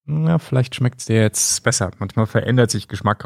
Na, 0.04 0.38
vielleicht 0.38 0.74
schmeckt 0.74 1.00
es 1.00 1.06
dir 1.06 1.20
jetzt 1.20 1.62
besser. 1.62 1.90
Manchmal 1.98 2.26
verändert 2.26 2.70
sich 2.70 2.88
Geschmack. 2.88 3.24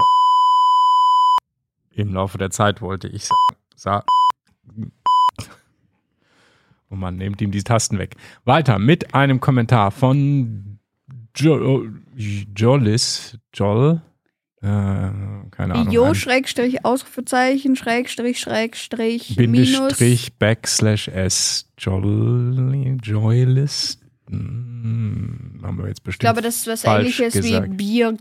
Im 1.92 2.12
Laufe 2.12 2.36
der 2.36 2.50
Zeit 2.50 2.82
wollte 2.82 3.08
ich 3.08 3.24
sagen. 3.24 3.60
Sa 3.74 4.04
Und 6.88 6.98
man 7.00 7.16
nimmt 7.16 7.40
ihm 7.40 7.50
die 7.50 7.62
Tasten 7.62 7.98
weg. 7.98 8.16
Weiter 8.44 8.78
mit 8.78 9.14
einem 9.14 9.40
Kommentar 9.40 9.90
von 9.90 10.78
jo 11.36 11.88
Jollis. 12.14 13.38
Joll? 13.54 14.02
Äh, 14.62 14.66
keine 14.66 15.74
Ahnung. 15.74 15.90
Jo, 15.90 16.14
Schrägstrich, 16.14 16.84
Ausrufezeichen, 16.84 17.76
Schrägstrich, 17.76 18.40
Schrägstrich, 18.40 19.36
Bindestrich, 19.36 20.34
Backslash 20.38 21.08
S. 21.08 21.70
Jolly, 21.78 22.98
Joylist. 23.02 24.05
Hm, 24.28 25.60
haben 25.62 25.78
wir 25.78 25.88
jetzt 25.88 25.98
Ich 25.98 26.04
bestimmt. 26.04 26.20
glaube, 26.20 26.42
das 26.42 26.56
ist 26.56 26.66
was 26.66 26.84
ähnliches 26.84 27.34
gesagt. 27.34 27.70
wie 27.70 27.76
Bier. 27.76 28.16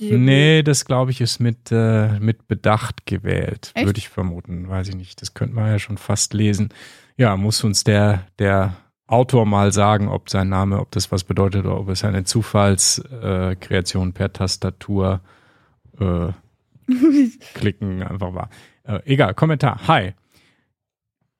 Nee, 0.00 0.62
das 0.62 0.84
glaube 0.84 1.10
ich 1.10 1.20
ist 1.20 1.40
mit, 1.40 1.72
äh, 1.72 2.18
mit 2.20 2.46
Bedacht 2.46 3.04
gewählt, 3.06 3.72
würde 3.76 3.98
ich 3.98 4.08
vermuten. 4.08 4.68
Weiß 4.68 4.88
ich 4.88 4.94
nicht. 4.94 5.20
Das 5.20 5.34
könnte 5.34 5.54
man 5.56 5.66
ja 5.70 5.78
schon 5.78 5.98
fast 5.98 6.34
lesen. 6.34 6.68
Ja, 7.16 7.36
muss 7.36 7.64
uns 7.64 7.82
der, 7.82 8.26
der 8.38 8.76
Autor 9.08 9.44
mal 9.46 9.72
sagen, 9.72 10.08
ob 10.08 10.30
sein 10.30 10.48
Name, 10.50 10.78
ob 10.80 10.92
das 10.92 11.10
was 11.10 11.24
bedeutet 11.24 11.64
oder 11.64 11.78
ob 11.80 11.88
es 11.88 12.04
eine 12.04 12.24
Zufallskreation 12.24 14.10
äh, 14.10 14.12
per 14.12 14.32
Tastatur 14.32 15.20
äh, 15.98 16.28
klicken 17.54 18.02
einfach 18.02 18.34
war. 18.34 18.50
Äh, 18.84 19.00
egal, 19.04 19.34
Kommentar. 19.34 19.80
Hi. 19.88 20.14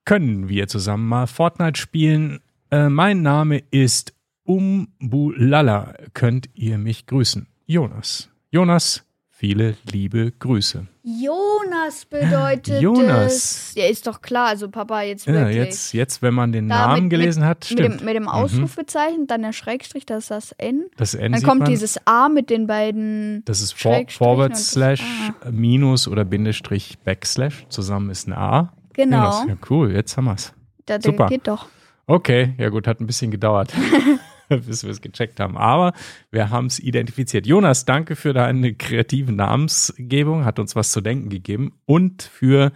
Können 0.03 0.49
wir 0.49 0.67
zusammen 0.67 1.07
mal 1.07 1.27
Fortnite 1.27 1.79
spielen? 1.79 2.41
Äh, 2.71 2.89
mein 2.89 3.21
Name 3.21 3.63
ist 3.71 4.13
Umbulala. 4.43 5.93
Könnt 6.13 6.49
ihr 6.53 6.77
mich 6.77 7.05
grüßen? 7.07 7.47
Jonas. 7.65 8.29
Jonas, 8.51 9.03
viele 9.29 9.75
liebe 9.91 10.31
Grüße. 10.31 10.85
Jonas 11.03 12.05
bedeutet 12.05 12.81
Jonas. 12.81 13.33
es. 13.33 13.73
Ja, 13.75 13.85
ist 13.87 14.05
doch 14.05 14.21
klar. 14.21 14.47
Also 14.49 14.69
Papa, 14.69 15.01
jetzt 15.01 15.25
Ja, 15.25 15.33
wirklich. 15.33 15.55
jetzt, 15.55 15.93
jetzt, 15.93 16.21
wenn 16.21 16.33
man 16.35 16.51
den 16.51 16.67
Da 16.69 16.87
Namen 16.87 17.03
mit- 17.03 17.09
gelesen 17.11 17.43
hat, 17.43 17.59
mit, 17.69 17.79
stimmt. 17.79 17.99
dem, 18.01 18.05
mit 18.05 18.15
dem 18.15 18.27
Ausrufezeichen, 18.27 19.25
dann 19.27 19.41
der 19.41 19.53
Schrägstrich, 19.53 20.05
das 20.05 20.25
ist 20.25 20.31
das 20.31 20.51
N. 20.59 20.85
das 20.97 21.13
N 21.15 21.31
Dann 21.31 21.41
kommt 21.43 21.61
man. 21.61 21.69
dieses 21.69 21.97
A 22.05 22.29
mit 22.29 22.49
den 22.51 22.67
beiden. 22.67 23.43
Das 23.45 23.61
ist 23.61 23.79
Schrägstrich 23.79 24.17
Forward 24.17 24.55
Slash, 24.57 25.01
A. 25.41 25.49
Minus 25.51 26.07
oder 26.07 26.25
Bindestrich 26.25 26.99
Backslash. 27.03 27.65
Zusammen 27.69 28.09
ist 28.11 28.27
ein 28.27 28.33
A. 28.33 28.73
Genau. 28.93 29.17
Jonas, 29.17 29.45
ja, 29.47 29.57
cool, 29.69 29.91
jetzt 29.91 30.17
haben 30.17 30.25
wir's. 30.25 30.53
Da, 30.85 30.97
der 30.99 31.11
super. 31.11 31.27
geht 31.27 31.47
doch. 31.47 31.67
Okay, 32.09 32.55
ja 32.57 32.69
gut, 32.69 32.87
hat 32.87 32.99
ein 32.99 33.05
bisschen 33.05 33.29
gedauert, 33.29 33.71
bis 34.49 34.83
wir 34.83 34.89
es 34.89 34.99
gecheckt 34.99 35.39
haben. 35.39 35.55
Aber 35.59 35.93
wir 36.31 36.49
haben 36.49 36.65
es 36.65 36.79
identifiziert. 36.79 37.45
Jonas, 37.45 37.85
danke 37.85 38.15
für 38.15 38.33
deine 38.33 38.73
kreative 38.73 39.31
Namensgebung, 39.31 40.43
hat 40.43 40.57
uns 40.57 40.75
was 40.75 40.91
zu 40.91 41.01
denken 41.01 41.29
gegeben 41.29 41.73
und 41.85 42.23
für 42.23 42.71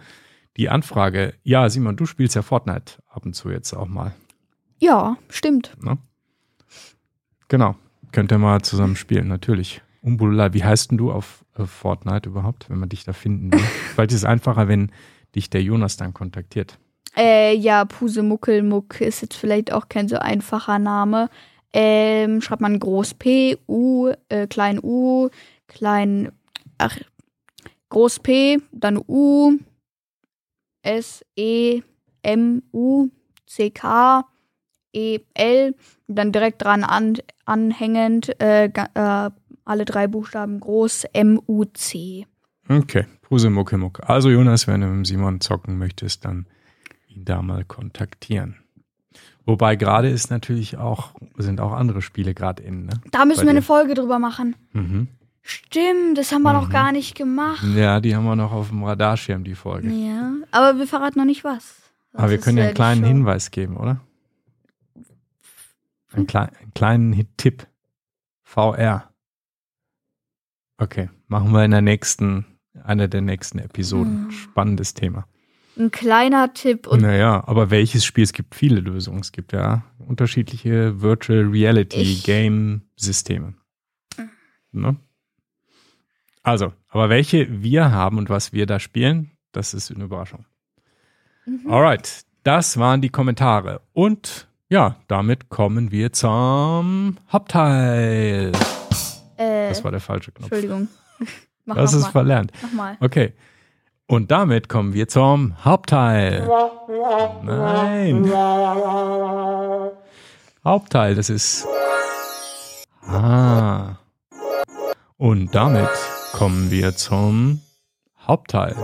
die 0.56 0.68
Anfrage. 0.68 1.34
Ja, 1.42 1.68
Simon, 1.68 1.96
du 1.96 2.06
spielst 2.06 2.36
ja 2.36 2.42
Fortnite 2.42 3.02
ab 3.08 3.26
und 3.26 3.34
zu 3.34 3.50
jetzt 3.50 3.72
auch 3.72 3.88
mal. 3.88 4.14
Ja, 4.78 5.16
stimmt. 5.28 5.76
Ne? 5.82 5.98
Genau, 7.48 7.74
könnt 8.12 8.30
ihr 8.30 8.38
mal 8.38 8.62
zusammen 8.62 8.94
spielen, 8.94 9.26
natürlich. 9.26 9.82
Umbulala, 10.00 10.54
wie 10.54 10.62
heißt 10.62 10.92
denn 10.92 10.98
du 10.98 11.10
auf 11.10 11.44
äh, 11.58 11.64
Fortnite 11.64 12.28
überhaupt, 12.28 12.70
wenn 12.70 12.78
man 12.78 12.88
dich 12.88 13.02
da 13.02 13.12
finden 13.12 13.52
will? 13.52 13.58
Vielleicht 13.94 14.12
ist 14.12 14.18
es 14.18 14.24
einfacher, 14.24 14.68
wenn 14.68 14.92
dich 15.34 15.50
der 15.50 15.64
Jonas 15.64 15.96
dann 15.96 16.14
kontaktiert. 16.14 16.78
Äh, 17.16 17.54
ja, 17.56 17.84
Pusemuckelmuck 17.84 19.00
ist 19.00 19.22
jetzt 19.22 19.36
vielleicht 19.36 19.72
auch 19.72 19.88
kein 19.88 20.08
so 20.08 20.16
einfacher 20.16 20.78
Name. 20.78 21.30
Ähm, 21.72 22.40
schreibt 22.40 22.62
man 22.62 22.78
groß 22.78 23.14
P, 23.14 23.56
U, 23.68 24.12
äh, 24.28 24.46
klein 24.46 24.78
U, 24.82 25.28
klein, 25.66 26.30
ach, 26.78 26.96
groß 27.88 28.20
P, 28.20 28.58
dann 28.72 29.00
U, 29.06 29.58
S, 30.82 31.24
E, 31.36 31.82
M, 32.22 32.62
U, 32.72 33.08
C, 33.46 33.70
K, 33.70 34.24
E, 34.92 35.20
L, 35.34 35.74
dann 36.06 36.30
direkt 36.30 36.62
dran 36.62 36.84
an, 36.84 37.16
anhängend, 37.44 38.40
äh, 38.40 38.66
äh, 38.66 39.30
alle 39.64 39.84
drei 39.84 40.06
Buchstaben 40.06 40.60
groß, 40.60 41.04
M, 41.12 41.40
U, 41.46 41.64
C. 41.64 42.26
Okay, 42.68 43.06
Pusemuckemuck. 43.22 44.08
Also 44.08 44.30
Jonas, 44.30 44.66
wenn 44.68 44.80
du 44.80 44.86
mit 44.86 45.06
Simon 45.06 45.40
zocken 45.40 45.78
möchtest, 45.78 46.24
dann 46.24 46.46
ihn 47.14 47.24
da 47.24 47.42
mal 47.42 47.64
kontaktieren. 47.64 48.56
Wobei 49.46 49.76
gerade 49.76 50.08
ist 50.08 50.30
natürlich 50.30 50.78
auch, 50.78 51.14
sind 51.36 51.60
auch 51.60 51.72
andere 51.72 52.00
Spiele 52.02 52.34
gerade 52.34 52.62
in, 52.62 52.86
ne? 52.86 53.00
Da 53.10 53.24
müssen 53.24 53.40
Bei 53.40 53.44
wir 53.44 53.50
eine 53.50 53.60
dir. 53.60 53.66
Folge 53.66 53.94
drüber 53.94 54.18
machen. 54.18 54.56
Mhm. 54.72 55.08
Stimmt, 55.42 56.16
das 56.16 56.32
haben 56.32 56.42
wir 56.42 56.54
noch 56.54 56.68
Mhm. 56.68 56.72
gar 56.72 56.92
nicht 56.92 57.14
gemacht. 57.14 57.62
Ja, 57.76 58.00
die 58.00 58.16
haben 58.16 58.24
wir 58.24 58.36
noch 58.36 58.52
auf 58.52 58.70
dem 58.70 58.82
Radarschirm, 58.82 59.44
die 59.44 59.54
Folge. 59.54 59.88
Ja, 59.90 60.32
aber 60.50 60.78
wir 60.78 60.86
verraten 60.86 61.18
noch 61.18 61.26
nicht 61.26 61.44
was. 61.44 61.76
Aber 62.14 62.30
wir 62.30 62.36
Sonst 62.38 62.44
können 62.46 62.58
ja 62.58 62.64
einen 62.64 62.74
kleinen 62.74 63.02
Show- 63.02 63.08
Hinweis 63.08 63.50
geben, 63.50 63.76
oder? 63.76 64.00
Einen, 66.12 66.26
klei 66.26 66.48
einen 66.60 66.72
kleinen 66.74 67.12
Hit 67.12 67.28
Tipp. 67.36 67.66
VR. 68.44 69.10
Okay, 70.78 71.10
machen 71.28 71.52
wir 71.52 71.64
in 71.64 71.70
der 71.72 71.82
nächsten, 71.82 72.46
einer 72.82 73.08
der 73.08 73.20
nächsten 73.20 73.58
Episoden. 73.58 74.24
Hm. 74.26 74.30
Spannendes 74.30 74.94
Thema. 74.94 75.26
Ein 75.76 75.90
kleiner 75.90 76.54
Tipp 76.54 76.86
und 76.86 77.02
naja, 77.02 77.42
aber 77.46 77.70
welches 77.70 78.04
Spiel? 78.04 78.22
Es 78.24 78.32
gibt 78.32 78.54
viele 78.54 78.80
Lösungen. 78.80 79.20
Es 79.20 79.32
gibt 79.32 79.52
ja 79.52 79.82
unterschiedliche 79.98 81.00
Virtual 81.02 81.40
Reality 81.44 82.20
Game 82.22 82.82
Systeme. 82.96 83.54
Ne? 84.70 84.96
Also, 86.42 86.72
aber 86.88 87.08
welche 87.08 87.62
wir 87.62 87.90
haben 87.90 88.18
und 88.18 88.28
was 88.30 88.52
wir 88.52 88.66
da 88.66 88.78
spielen, 88.78 89.30
das 89.52 89.74
ist 89.74 89.90
eine 89.90 90.04
Überraschung. 90.04 90.44
Mhm. 91.46 91.70
Alright, 91.70 92.24
das 92.44 92.76
waren 92.78 93.00
die 93.00 93.08
Kommentare. 93.08 93.80
Und 93.92 94.48
ja, 94.68 94.96
damit 95.08 95.48
kommen 95.48 95.90
wir 95.90 96.12
zum 96.12 97.16
Hauptteil. 97.32 98.52
äh, 99.36 99.68
Das 99.68 99.82
war 99.84 99.90
der 99.90 100.00
falsche 100.00 100.30
Knopf. 100.32 100.52
Entschuldigung. 100.52 100.88
Mach 101.64 101.76
Das 101.76 101.92
ist 101.92 101.98
nochmal. 102.00 102.12
verlernt. 102.12 102.52
Nochmal. 102.62 102.96
Okay. 103.00 103.32
Und 104.06 104.30
damit 104.30 104.68
kommen 104.68 104.92
wir 104.92 105.08
zum 105.08 105.64
Hauptteil. 105.64 106.46
Nein. 107.42 108.30
Hauptteil, 110.62 111.14
das 111.14 111.30
ist. 111.30 111.66
Ah. 113.06 113.96
Und 115.16 115.54
damit 115.54 115.88
kommen 116.32 116.70
wir 116.70 116.94
zum 116.96 117.62
Hauptteil. 118.26 118.76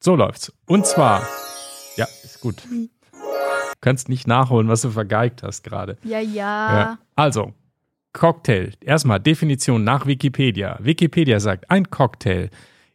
So 0.00 0.16
läuft's. 0.16 0.52
Und 0.66 0.86
zwar. 0.86 1.26
Ja, 1.96 2.06
ist 2.22 2.42
gut. 2.42 2.62
Du 2.70 2.88
kannst 3.80 4.10
nicht 4.10 4.26
nachholen, 4.26 4.68
was 4.68 4.82
du 4.82 4.90
vergeigt 4.90 5.42
hast 5.42 5.62
gerade. 5.62 5.96
Ja, 6.04 6.20
ja. 6.20 6.78
Ja. 6.78 6.98
Also, 7.16 7.54
Cocktail. 8.12 8.72
Erstmal 8.82 9.20
Definition 9.20 9.82
nach 9.82 10.06
Wikipedia. 10.06 10.78
Wikipedia 10.80 11.40
sagt, 11.40 11.70
ein 11.70 11.88
Cocktail 11.90 12.50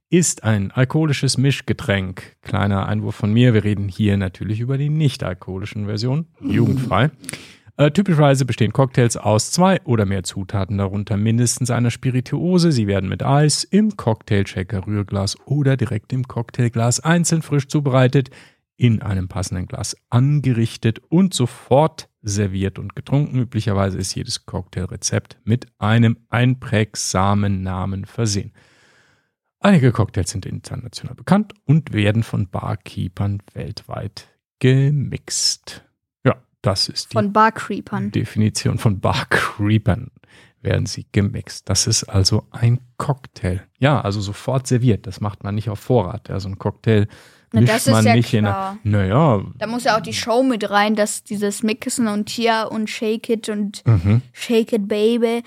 ist 0.10 0.44
ein 0.44 0.72
alkoholisches 0.72 1.38
Mischgetränk. 1.38 2.36
Kleiner 2.42 2.88
Einwurf 2.88 3.16
von 3.16 3.32
mir. 3.32 3.54
Wir 3.54 3.64
reden 3.64 3.88
hier 3.88 4.18
natürlich 4.18 4.60
über 4.60 4.78
die 4.78 4.90
nicht-alkoholischen 4.90 5.86
Versionen. 5.86 6.28
Jugendfrei. 6.42 7.12
Äh, 7.78 7.92
typischerweise 7.92 8.44
bestehen 8.44 8.74
Cocktails 8.74 9.16
aus 9.16 9.52
zwei 9.52 9.80
oder 9.86 10.06
mehr 10.06 10.24
Zutaten, 10.24 10.78
darunter 10.78 11.16
mindestens 11.16 11.72
einer 11.72 11.92
Spirituose. 11.92 12.72
Sie 12.74 12.88
werden 12.88 13.08
mit 13.08 13.24
Eis, 13.24 13.64
im 13.64 13.96
Cocktailshaker, 13.96 14.86
Rührglas 14.86 15.38
oder 15.46 15.78
direkt 15.78 16.12
im 16.12 16.28
Cocktailglas 16.28 17.00
einzeln 17.00 17.42
frisch 17.42 17.68
zubereitet, 17.68 18.32
in 18.76 19.02
einem 19.02 19.28
passenden 19.28 19.68
Glas 19.68 19.96
angerichtet 20.10 21.00
und 21.10 21.34
sofort 21.34 22.10
serviert 22.22 22.80
und 22.80 22.96
getrunken. 22.96 23.40
Üblicherweise 23.40 23.98
ist 23.98 24.16
jedes 24.16 24.46
Cocktailrezept 24.46 25.38
mit 25.44 25.68
einem 25.78 26.18
einprägsamen 26.30 27.62
Namen 27.62 28.06
versehen. 28.06 28.52
Einige 29.62 29.92
Cocktails 29.92 30.30
sind 30.32 30.46
international 30.46 31.16
bekannt 31.16 31.54
und 31.66 31.92
werden 31.92 32.24
von 32.24 32.48
Barkeepern 32.48 33.40
weltweit 33.54 34.28
gemixt. 34.60 35.84
Ja, 36.26 36.36
das 36.62 36.88
ist 36.88 37.12
die 37.12 37.16
Von 37.16 37.34
Barcreepern. 37.34 38.12
Definition 38.12 38.78
von 38.78 39.00
Barcreepern 39.02 40.12
werden 40.62 40.86
sie 40.86 41.06
gemixt. 41.12 41.70
Das 41.70 41.88
ist 41.88 42.04
also 42.06 42.48
ein 42.52 42.80
Cocktail. 42.98 43.62
Ja, 43.80 44.00
also 44.02 44.22
sofort 44.22 44.68
serviert. 44.68 45.08
Das 45.08 45.20
macht 45.22 45.44
man 45.44 45.56
nicht 45.56 45.70
auf 45.70 45.80
Vorrat. 45.80 46.30
Ja, 46.30 46.40
so 46.40 46.50
ein 46.50 46.58
Cocktail 46.58 47.08
Na, 47.52 47.62
mischt 47.62 47.74
das 47.74 47.88
ist 47.88 47.94
man 47.94 48.06
ja 48.06 48.16
nicht 48.16 48.30
klar. 48.30 48.78
in 48.84 48.96
einer. 48.96 49.08
Naja, 49.08 49.44
Da 49.58 49.68
muss 49.68 49.84
ja 49.86 49.98
auch 49.98 50.02
die 50.02 50.14
Show 50.14 50.44
mit 50.44 50.70
rein, 50.70 50.96
dass 50.96 51.24
dieses 51.24 51.64
Mixen 51.64 52.08
und 52.08 52.30
hier 52.30 52.70
und 52.72 52.90
Shake 52.90 53.30
It 53.30 53.50
und 53.50 53.86
mhm. 53.86 54.22
Shake 54.32 54.74
It 54.74 54.88
Baby. 54.88 55.44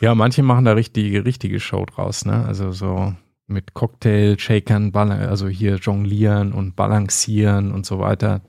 ja, 0.00 0.14
manche 0.14 0.42
machen 0.42 0.64
da 0.64 0.72
richtige, 0.72 1.24
richtige 1.24 1.60
Show 1.60 1.84
draus, 1.86 2.24
ne? 2.24 2.44
Also 2.46 2.72
so 2.72 3.14
mit 3.46 3.74
Cocktail, 3.74 4.38
Shakern, 4.38 4.92
Bala- 4.92 5.26
also 5.28 5.48
hier 5.48 5.76
jonglieren 5.76 6.52
und 6.52 6.76
balancieren 6.76 7.72
und 7.72 7.84
so 7.86 7.98
weiter. 7.98 8.40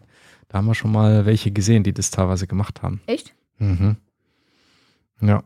Da 0.48 0.60
haben 0.60 0.68
wir 0.68 0.76
schon 0.76 0.92
mal 0.92 1.26
welche 1.26 1.52
gesehen, 1.52 1.84
die 1.84 1.94
das 1.94 2.12
teilweise 2.12 2.48
gemacht 2.48 2.82
haben. 2.82 3.02
Echt? 3.08 3.34
Mhm. 3.58 3.98
Ja. 5.22 5.44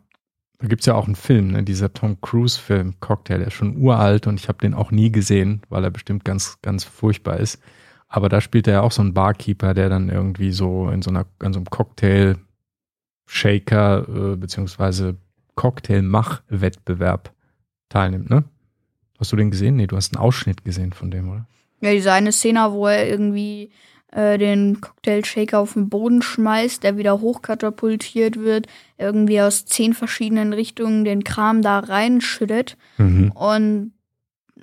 Da 0.61 0.67
gibt 0.67 0.81
es 0.81 0.87
ja 0.87 0.95
auch 0.95 1.05
einen 1.05 1.15
Film, 1.15 1.51
ne? 1.51 1.63
dieser 1.63 1.93
Tom 1.93 2.19
Cruise-Film, 2.19 2.95
Cocktail, 2.99 3.37
der 3.37 3.47
ist 3.47 3.53
schon 3.53 3.77
uralt 3.77 4.27
und 4.27 4.37
ich 4.39 4.49
habe 4.49 4.57
den 4.59 4.73
auch 4.73 4.91
nie 4.91 5.09
gesehen, 5.09 5.61
weil 5.69 5.85
er 5.85 5.89
bestimmt 5.89 6.25
ganz, 6.25 6.57
ganz 6.61 6.83
furchtbar 6.83 7.37
ist. 7.37 7.61
Aber 8.09 8.27
da 8.27 8.41
spielt 8.41 8.67
er 8.67 8.73
ja 8.73 8.81
auch 8.81 8.91
so 8.91 9.01
einen 9.01 9.13
Barkeeper, 9.13 9.73
der 9.73 9.87
dann 9.87 10.09
irgendwie 10.09 10.51
so 10.51 10.89
in 10.89 11.01
so 11.01 11.11
einer, 11.11 11.25
in 11.41 11.53
so 11.53 11.59
einem 11.59 11.69
Cocktail-Shaker 11.69 14.33
äh, 14.33 14.35
beziehungsweise 14.35 15.15
Cocktail-Mach-Wettbewerb 15.55 17.31
teilnimmt, 17.87 18.29
ne? 18.29 18.43
Hast 19.19 19.31
du 19.31 19.35
den 19.35 19.51
gesehen? 19.51 19.75
Nee, 19.75 19.87
du 19.87 19.95
hast 19.97 20.15
einen 20.15 20.23
Ausschnitt 20.23 20.63
gesehen 20.63 20.93
von 20.93 21.11
dem, 21.11 21.29
oder? 21.29 21.45
Ja, 21.81 21.91
diese 21.91 22.11
eine 22.11 22.31
Szene, 22.31 22.71
wo 22.71 22.87
er 22.87 23.07
irgendwie 23.07 23.71
äh, 24.11 24.37
den 24.37 24.81
Cocktail-Shaker 24.81 25.59
auf 25.59 25.73
den 25.73 25.89
Boden 25.89 26.21
schmeißt, 26.21 26.83
der 26.83 26.97
wieder 26.97 27.19
hochkatapultiert 27.21 28.37
wird, 28.39 28.67
irgendwie 28.97 29.41
aus 29.41 29.65
zehn 29.65 29.93
verschiedenen 29.93 30.53
Richtungen 30.53 31.05
den 31.05 31.23
Kram 31.23 31.61
da 31.61 31.79
reinschüttet 31.79 32.77
Mhm. 32.97 33.31
und 33.31 33.93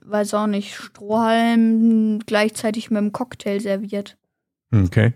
weiß 0.03 0.35
auch 0.35 0.47
nicht, 0.47 0.75
Strohhalm 0.75 2.21
gleichzeitig 2.27 2.91
mit 2.91 2.99
dem 2.99 3.13
Cocktail 3.13 3.61
serviert. 3.61 4.17
Okay. 4.73 5.13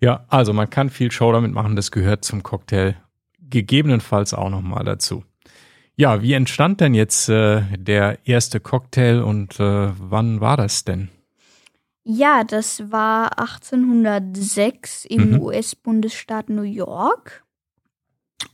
Ja, 0.00 0.24
also 0.28 0.52
man 0.52 0.70
kann 0.70 0.88
viel 0.90 1.10
Show 1.12 1.30
damit 1.32 1.52
machen, 1.52 1.76
das 1.76 1.90
gehört 1.90 2.24
zum 2.24 2.42
Cocktail 2.42 2.94
gegebenenfalls 3.50 4.32
auch 4.32 4.48
nochmal 4.48 4.84
dazu. 4.84 5.24
Ja, 6.00 6.22
wie 6.22 6.32
entstand 6.32 6.80
denn 6.80 6.94
jetzt 6.94 7.28
äh, 7.28 7.60
der 7.76 8.20
erste 8.24 8.58
Cocktail 8.58 9.20
und 9.22 9.60
äh, 9.60 9.90
wann 9.98 10.40
war 10.40 10.56
das 10.56 10.82
denn? 10.82 11.10
Ja, 12.04 12.42
das 12.42 12.90
war 12.90 13.38
1806 13.38 15.04
im 15.04 15.32
Mhm. 15.32 15.40
US-Bundesstaat 15.42 16.48
New 16.48 16.62
York. 16.62 17.44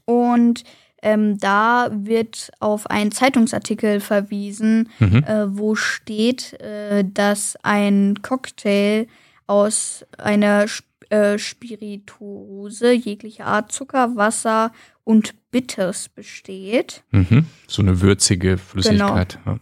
Und 0.04 0.64
ähm, 1.00 1.38
da 1.38 1.88
wird 1.92 2.50
auf 2.58 2.90
einen 2.90 3.12
Zeitungsartikel 3.12 4.00
verwiesen, 4.00 4.88
Mhm. 4.98 5.22
äh, 5.22 5.56
wo 5.56 5.76
steht, 5.76 6.54
äh, 6.54 7.04
dass 7.04 7.56
ein 7.62 8.22
Cocktail 8.22 9.06
aus 9.46 10.04
einer 10.18 10.64
äh, 11.10 11.38
Spirituose 11.38 12.90
jeglicher 12.90 13.46
Art 13.46 13.70
Zucker, 13.70 14.16
Wasser 14.16 14.72
und 15.06 15.34
Bitters 15.52 16.08
besteht. 16.08 17.04
Mhm. 17.12 17.46
So 17.68 17.80
eine 17.80 18.00
würzige 18.00 18.58
Flüssigkeit. 18.58 19.38
Ja. 19.46 19.58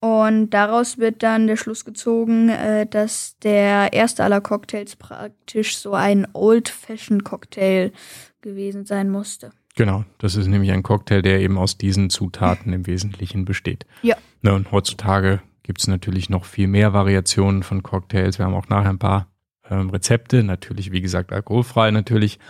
Und 0.00 0.50
daraus 0.50 0.98
wird 0.98 1.22
dann 1.22 1.46
der 1.46 1.56
Schluss 1.56 1.84
gezogen, 1.84 2.48
äh, 2.48 2.86
dass 2.86 3.38
der 3.38 3.92
erste 3.92 4.24
aller 4.24 4.40
Cocktails 4.40 4.96
praktisch 4.96 5.76
so 5.76 5.94
ein 5.94 6.26
Old-Fashioned-Cocktail 6.32 7.92
gewesen 8.40 8.84
sein 8.84 9.10
musste. 9.10 9.52
Genau, 9.76 10.04
das 10.18 10.34
ist 10.34 10.48
nämlich 10.48 10.72
ein 10.72 10.82
Cocktail, 10.82 11.22
der 11.22 11.40
eben 11.40 11.56
aus 11.56 11.78
diesen 11.78 12.10
Zutaten 12.10 12.72
im 12.72 12.86
Wesentlichen 12.86 13.44
besteht. 13.44 13.86
Ja. 14.02 14.16
Ne, 14.42 14.54
und 14.54 14.72
heutzutage 14.72 15.40
gibt 15.62 15.80
es 15.80 15.86
natürlich 15.86 16.30
noch 16.30 16.46
viel 16.46 16.66
mehr 16.66 16.92
Variationen 16.92 17.62
von 17.62 17.84
Cocktails. 17.84 18.38
Wir 18.38 18.46
haben 18.46 18.54
auch 18.54 18.68
nachher 18.68 18.90
ein 18.90 18.98
paar 18.98 19.28
ähm, 19.70 19.90
Rezepte, 19.90 20.42
natürlich, 20.42 20.90
wie 20.90 21.00
gesagt, 21.00 21.32
alkoholfrei 21.32 21.92
natürlich. 21.92 22.40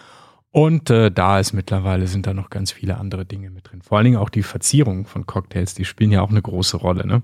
Und 0.53 0.91
äh, 0.91 1.11
da 1.11 1.39
ist 1.39 1.53
mittlerweile 1.53 2.09
sind 2.09 2.27
da 2.27 2.35
noch 2.35 2.51
ganz 2.51 2.73
viele 2.73 2.99
andere 2.99 3.25
Dinge 3.25 3.51
mit 3.51 3.71
drin. 3.71 3.83
Vor 3.83 3.99
allen 3.99 4.07
Dingen 4.07 4.17
auch 4.17 4.31
die 4.31 4.43
Verzierung 4.43 5.07
von 5.07 5.27
Cocktails, 5.27 5.75
die 5.75 5.85
spielen 5.85 6.11
ja 6.11 6.23
auch 6.23 6.31
eine 6.31 6.43
große 6.43 6.77
Rolle, 6.77 7.07
ne? 7.07 7.23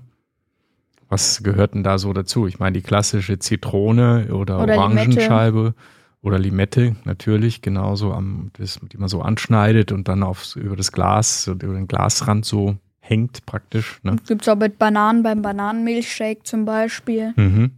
Was 1.09 1.41
gehört 1.41 1.73
denn 1.73 1.83
da 1.83 1.97
so 1.97 2.11
dazu? 2.11 2.47
Ich 2.47 2.59
meine, 2.59 2.73
die 2.73 2.81
klassische 2.81 3.39
Zitrone 3.39 4.27
oder, 4.33 4.61
Oder 4.61 4.77
Orangenscheibe 4.77 5.73
oder 6.21 6.37
Limette 6.37 6.97
natürlich, 7.05 7.61
genauso 7.61 8.11
am, 8.11 8.51
das, 8.57 8.79
die 8.91 8.97
man 8.97 9.07
so 9.07 9.21
anschneidet 9.21 9.93
und 9.93 10.09
dann 10.09 10.23
aufs, 10.23 10.55
über 10.57 10.75
das 10.75 10.91
Glas, 10.91 11.47
über 11.47 11.73
den 11.73 11.87
Glasrand 11.87 12.43
so 12.43 12.75
hängt 12.99 13.45
praktisch. 13.45 13.99
Ne? 14.03 14.17
Gibt's 14.27 14.49
auch 14.49 14.57
mit 14.57 14.77
Bananen 14.77 15.23
beim 15.23 15.41
Bananenmilchshake 15.41 16.43
zum 16.43 16.65
Beispiel. 16.65 17.33
Mhm. 17.37 17.71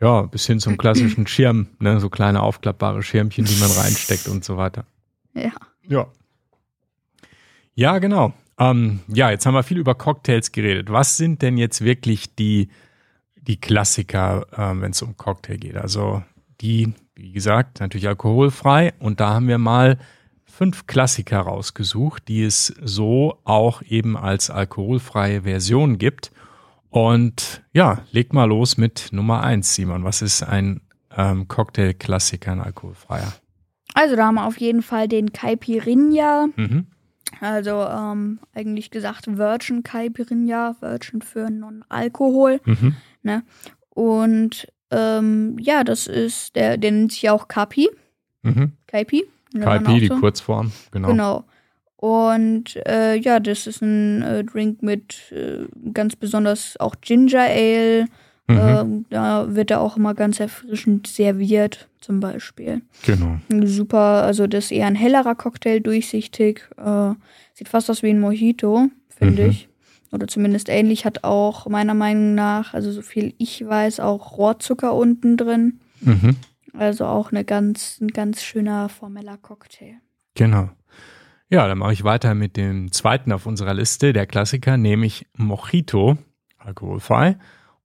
Ja, 0.00 0.22
bis 0.22 0.46
hin 0.46 0.60
zum 0.60 0.76
klassischen 0.76 1.26
Schirm, 1.28 1.68
ne? 1.80 1.98
so 2.00 2.08
kleine 2.08 2.42
aufklappbare 2.42 3.02
Schirmchen, 3.02 3.44
die 3.44 3.56
man 3.56 3.70
reinsteckt 3.70 4.28
und 4.28 4.44
so 4.44 4.56
weiter. 4.56 4.84
Ja. 5.34 5.52
Ja. 5.88 6.06
Ja, 7.74 7.98
genau. 7.98 8.32
Ähm, 8.58 9.00
ja, 9.08 9.30
jetzt 9.30 9.46
haben 9.46 9.54
wir 9.54 9.62
viel 9.62 9.78
über 9.78 9.94
Cocktails 9.94 10.52
geredet. 10.52 10.90
Was 10.90 11.16
sind 11.16 11.42
denn 11.42 11.56
jetzt 11.56 11.82
wirklich 11.82 12.34
die, 12.34 12.68
die 13.36 13.60
Klassiker, 13.60 14.46
ähm, 14.56 14.82
wenn 14.82 14.90
es 14.90 15.02
um 15.02 15.16
Cocktail 15.16 15.58
geht? 15.58 15.76
Also 15.76 16.22
die, 16.60 16.92
wie 17.14 17.32
gesagt, 17.32 17.80
natürlich 17.80 18.08
alkoholfrei. 18.08 18.94
Und 18.98 19.20
da 19.20 19.34
haben 19.34 19.48
wir 19.48 19.58
mal 19.58 19.98
fünf 20.44 20.88
Klassiker 20.88 21.38
rausgesucht, 21.40 22.26
die 22.26 22.42
es 22.42 22.74
so 22.82 23.38
auch 23.44 23.80
eben 23.82 24.16
als 24.16 24.50
alkoholfreie 24.50 25.42
Version 25.42 25.98
gibt. 25.98 26.32
Und 26.98 27.62
ja, 27.72 28.02
leg 28.10 28.32
mal 28.32 28.46
los 28.46 28.76
mit 28.76 29.10
Nummer 29.12 29.44
eins, 29.44 29.72
Simon. 29.72 30.02
Was 30.02 30.20
ist 30.20 30.42
ein 30.42 30.80
ähm, 31.16 31.46
Cocktail-Klassiker, 31.46 32.50
ein 32.50 32.60
alkoholfreier? 32.60 33.32
Also 33.94 34.16
da 34.16 34.26
haben 34.26 34.34
wir 34.34 34.46
auf 34.46 34.58
jeden 34.58 34.82
Fall 34.82 35.06
den 35.06 35.32
Caipirinha. 35.32 36.48
Mhm. 36.56 36.86
Also 37.40 37.84
ähm, 37.84 38.40
eigentlich 38.52 38.90
gesagt 38.90 39.28
Virgin 39.28 39.84
Caipirinha, 39.84 40.74
Virgin 40.80 41.22
für 41.22 41.50
Non-Alkohol. 41.50 42.60
Mhm. 42.64 42.96
Und 43.90 44.66
ähm, 44.90 45.56
ja, 45.60 45.84
das 45.84 46.08
ist, 46.08 46.56
der, 46.56 46.78
der 46.78 46.90
nennt 46.90 47.12
sich 47.12 47.22
ja 47.22 47.32
auch 47.32 47.46
Capi. 47.46 47.90
Mhm. 48.42 48.72
Nennt 48.90 49.22
man 49.54 49.84
Kaipi, 49.84 50.00
die 50.00 50.08
so. 50.08 50.16
Kurzform, 50.16 50.72
genau. 50.90 51.08
Genau. 51.08 51.44
Und 52.00 52.76
äh, 52.86 53.16
ja, 53.16 53.40
das 53.40 53.66
ist 53.66 53.82
ein 53.82 54.22
äh, 54.22 54.44
Drink 54.44 54.82
mit 54.82 55.32
äh, 55.32 55.66
ganz 55.92 56.14
besonders 56.14 56.76
auch 56.78 56.94
Ginger 57.00 57.40
Ale. 57.42 58.06
Mhm. 58.46 58.56
Ähm, 58.58 59.04
da 59.10 59.54
wird 59.54 59.70
er 59.72 59.80
auch 59.80 59.96
immer 59.96 60.14
ganz 60.14 60.38
erfrischend 60.40 61.06
serviert, 61.08 61.88
zum 62.00 62.20
Beispiel. 62.20 62.80
Genau. 63.04 63.38
Super, 63.66 64.22
also 64.22 64.46
das 64.46 64.66
ist 64.66 64.70
eher 64.72 64.86
ein 64.86 64.94
hellerer 64.94 65.34
Cocktail, 65.34 65.80
durchsichtig. 65.80 66.62
Äh, 66.78 67.10
sieht 67.52 67.68
fast 67.68 67.90
aus 67.90 68.02
wie 68.02 68.10
ein 68.10 68.20
Mojito, 68.20 68.88
finde 69.10 69.42
Mhm. 69.44 69.50
ich. 69.50 69.68
Oder 70.12 70.28
zumindest 70.28 70.68
ähnlich, 70.70 71.04
hat 71.04 71.24
auch 71.24 71.66
meiner 71.66 71.92
Meinung 71.94 72.34
nach, 72.34 72.72
also 72.72 72.90
so 72.92 73.02
viel 73.02 73.34
ich 73.36 73.66
weiß, 73.66 74.00
auch 74.00 74.38
Rohrzucker 74.38 74.94
unten 74.94 75.36
drin. 75.36 75.80
Mhm. 76.00 76.36
Also 76.72 77.04
auch 77.06 77.32
eine 77.32 77.44
ganz, 77.44 78.00
ein 78.00 78.08
ganz 78.08 78.42
schöner 78.42 78.88
formeller 78.88 79.36
Cocktail. 79.36 79.96
Genau. 80.34 80.70
Ja, 81.50 81.66
dann 81.66 81.78
mache 81.78 81.94
ich 81.94 82.04
weiter 82.04 82.34
mit 82.34 82.56
dem 82.56 82.92
zweiten 82.92 83.32
auf 83.32 83.46
unserer 83.46 83.72
Liste, 83.72 84.12
der 84.12 84.26
Klassiker, 84.26 84.76
nämlich 84.76 85.26
Mojito, 85.34 86.18
alkoholfrei. 86.58 87.36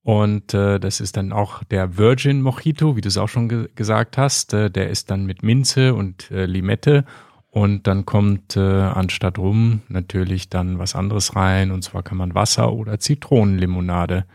Und 0.02 0.54
äh, 0.54 0.82
das 0.82 1.00
ist 1.00 1.16
dann 1.16 1.32
auch 1.32 1.64
der 1.64 1.98
Virgin 1.98 2.42
Mojito, 2.42 2.98
wie 2.98 3.02
du 3.02 3.08
es 3.08 3.18
auch 3.18 3.30
schon 3.30 3.48
ge 3.48 3.70
gesagt 3.74 4.18
hast. 4.18 4.54
Äh, 4.54 4.70
der 4.70 4.90
ist 4.90 5.10
dann 5.10 5.26
mit 5.26 5.44
Minze 5.44 5.94
und 5.94 6.30
äh, 6.30 6.46
Limette. 6.46 7.06
Und 7.50 7.88
dann 7.88 8.06
kommt 8.06 8.58
äh, 8.58 8.60
anstatt 8.60 9.38
Rum 9.38 9.82
natürlich 9.88 10.50
dann 10.50 10.78
was 10.78 10.94
anderes 10.94 11.38
rein. 11.38 11.72
Und 11.72 11.84
zwar 11.84 12.04
kann 12.04 12.18
man 12.18 12.36
Wasser 12.36 12.74
oder 12.74 13.00
Zitronenlimonade 13.00 14.26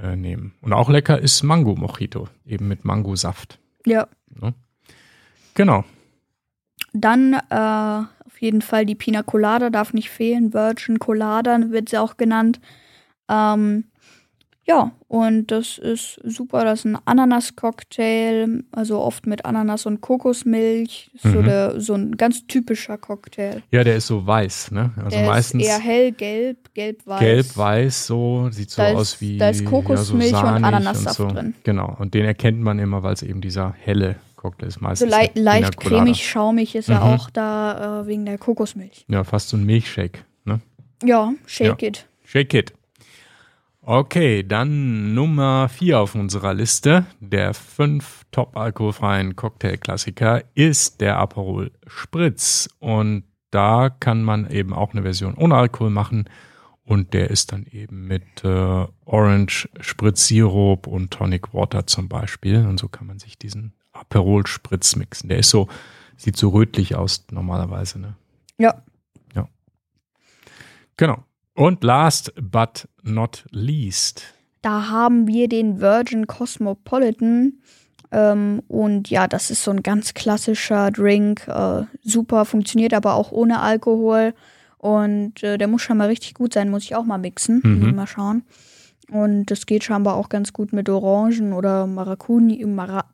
äh, 0.00 0.16
nehmen. 0.16 0.54
Und 0.62 0.72
auch 0.72 0.88
lecker 0.88 1.18
ist 1.18 1.42
Mango 1.42 1.74
Mojito, 1.74 2.28
eben 2.46 2.68
mit 2.68 2.86
Mangosaft. 2.86 3.58
Ja. 3.84 4.08
Genau. 5.54 5.84
Dann 6.94 7.34
äh, 7.50 8.13
auf 8.34 8.42
jeden 8.42 8.62
Fall 8.62 8.84
die 8.84 8.96
Pina 8.96 9.22
Colada 9.22 9.70
darf 9.70 9.92
nicht 9.92 10.10
fehlen. 10.10 10.52
Virgin 10.52 10.98
Colada 10.98 11.56
wird 11.70 11.88
sie 11.88 11.98
auch 11.98 12.16
genannt. 12.16 12.60
Ähm, 13.30 13.84
ja, 14.66 14.90
und 15.08 15.50
das 15.52 15.78
ist 15.78 16.18
super. 16.24 16.64
Das 16.64 16.80
ist 16.80 16.84
ein 16.86 16.98
Ananas-Cocktail, 17.04 18.64
also 18.72 18.98
oft 19.00 19.26
mit 19.26 19.44
Ananas 19.44 19.86
und 19.86 20.00
Kokosmilch. 20.00 21.10
Ist 21.14 21.22
so, 21.22 21.28
Mhm. 21.40 21.44
der, 21.44 21.80
so 21.80 21.94
ein 21.94 22.16
ganz 22.16 22.46
typischer 22.46 22.98
Cocktail. 22.98 23.62
Ja, 23.70 23.84
der 23.84 23.96
ist 23.96 24.06
so 24.06 24.26
weiß, 24.26 24.70
ne? 24.72 24.92
Also 24.96 25.10
der 25.16 25.26
meistens 25.26 25.62
ist 25.62 25.68
eher 25.68 25.78
hellgelb, 25.78 26.74
gelb-weiß. 26.74 27.20
gelb-weiß, 27.20 28.06
so, 28.06 28.48
sieht 28.50 28.70
so 28.70 28.82
ist- 28.82 28.94
aus 28.96 29.20
wie 29.20 29.38
da 29.38 29.50
ist 29.50 29.64
Kokosmilch 29.64 30.32
ja, 30.32 30.40
so 30.40 30.46
und 30.46 30.64
Ananassaft 30.64 31.16
so. 31.16 31.28
drin. 31.28 31.54
Genau, 31.62 31.94
und 31.98 32.14
den 32.14 32.24
erkennt 32.24 32.60
man 32.60 32.78
immer, 32.78 33.02
weil 33.02 33.14
es 33.14 33.22
eben 33.22 33.40
dieser 33.40 33.74
helle 33.78 34.16
Cocktail 34.44 34.66
ist. 34.68 34.74
So 34.74 34.80
Meistens 34.80 35.10
lei 35.10 35.30
eine 35.34 35.42
leicht 35.42 35.80
cremig, 35.80 36.28
schaumig 36.28 36.74
ist 36.74 36.90
er 36.90 36.98
Mhm. 37.00 37.02
auch 37.14 37.30
da 37.30 38.02
äh, 38.02 38.06
wegen 38.06 38.26
der 38.26 38.36
Kokosmilch. 38.36 39.06
Ja, 39.08 39.24
fast 39.24 39.48
so 39.48 39.56
ein 39.56 39.64
Milchshake, 39.64 40.24
ne? 40.44 40.60
Ja, 41.02 41.32
shake 41.46 41.82
it. 41.82 42.06
Shake 42.24 42.52
it. 42.52 42.72
Okay, 43.80 44.42
dann 44.42 45.14
Nummer 45.14 45.68
vier 45.68 46.00
auf 46.00 46.14
unserer 46.14 46.54
Liste 46.54 47.04
der 47.20 47.52
fünf 47.54 48.24
top 48.32 48.56
alkoholfreien 48.56 49.34
Cocktail-Klassiker 49.36 50.42
ist 50.54 51.00
der 51.02 51.18
Aperol 51.18 51.70
Spritz. 51.86 52.68
Und 52.78 53.24
da 53.50 53.88
kann 53.90 54.22
man 54.22 54.50
eben 54.50 54.72
auch 54.72 54.92
eine 54.92 55.02
Version 55.02 55.34
ohne 55.34 55.54
Alkohol 55.56 55.90
machen. 55.90 56.24
Und 56.86 57.12
der 57.14 57.30
ist 57.30 57.52
dann 57.52 57.66
eben 57.70 58.06
mit 58.06 58.42
äh, 58.44 58.86
Orange 59.06 59.68
Spritzsirup 59.80 60.86
und 60.86 61.10
Tonic 61.10 61.52
Water 61.54 61.86
zum 61.86 62.08
Beispiel. 62.08 62.66
Und 62.66 62.78
so 62.80 62.88
kann 62.88 63.06
man 63.06 63.18
sich 63.18 63.38
diesen 63.38 63.72
Aperol 64.10 64.46
Spritz 64.46 64.96
mixen. 64.96 65.28
Der 65.28 65.38
ist 65.38 65.50
so, 65.50 65.68
sieht 66.16 66.36
so 66.36 66.50
rötlich 66.50 66.94
aus 66.94 67.26
normalerweise, 67.30 67.98
ne? 67.98 68.14
Ja. 68.58 68.82
Genau. 70.96 71.24
Und 71.54 71.84
last 71.84 72.32
but 72.40 72.88
not 73.02 73.44
least. 73.50 74.34
Da 74.62 74.88
haben 74.88 75.26
wir 75.26 75.48
den 75.48 75.80
Virgin 75.80 76.26
Cosmopolitan. 76.26 77.54
Ähm, 78.10 78.62
und 78.68 79.10
ja, 79.10 79.28
das 79.28 79.50
ist 79.50 79.64
so 79.64 79.70
ein 79.70 79.82
ganz 79.82 80.14
klassischer 80.14 80.90
Drink. 80.90 81.46
Äh, 81.48 81.84
super, 82.02 82.44
funktioniert 82.44 82.94
aber 82.94 83.14
auch 83.14 83.30
ohne 83.32 83.60
Alkohol. 83.60 84.34
Und 84.78 85.42
äh, 85.42 85.58
der 85.58 85.68
muss 85.68 85.82
schon 85.82 85.96
mal 85.96 86.08
richtig 86.08 86.34
gut 86.34 86.54
sein, 86.54 86.70
muss 86.70 86.84
ich 86.84 86.94
auch 86.94 87.04
mal 87.04 87.18
mixen. 87.18 87.60
Mhm. 87.62 87.94
Mal 87.94 88.06
schauen. 88.06 88.42
Und 89.10 89.46
das 89.50 89.66
geht 89.66 89.84
scheinbar 89.84 90.14
auch 90.14 90.28
ganz 90.28 90.52
gut 90.52 90.72
mit 90.72 90.88
Orangen 90.88 91.52
oder 91.52 91.86
Mara, 91.86 92.16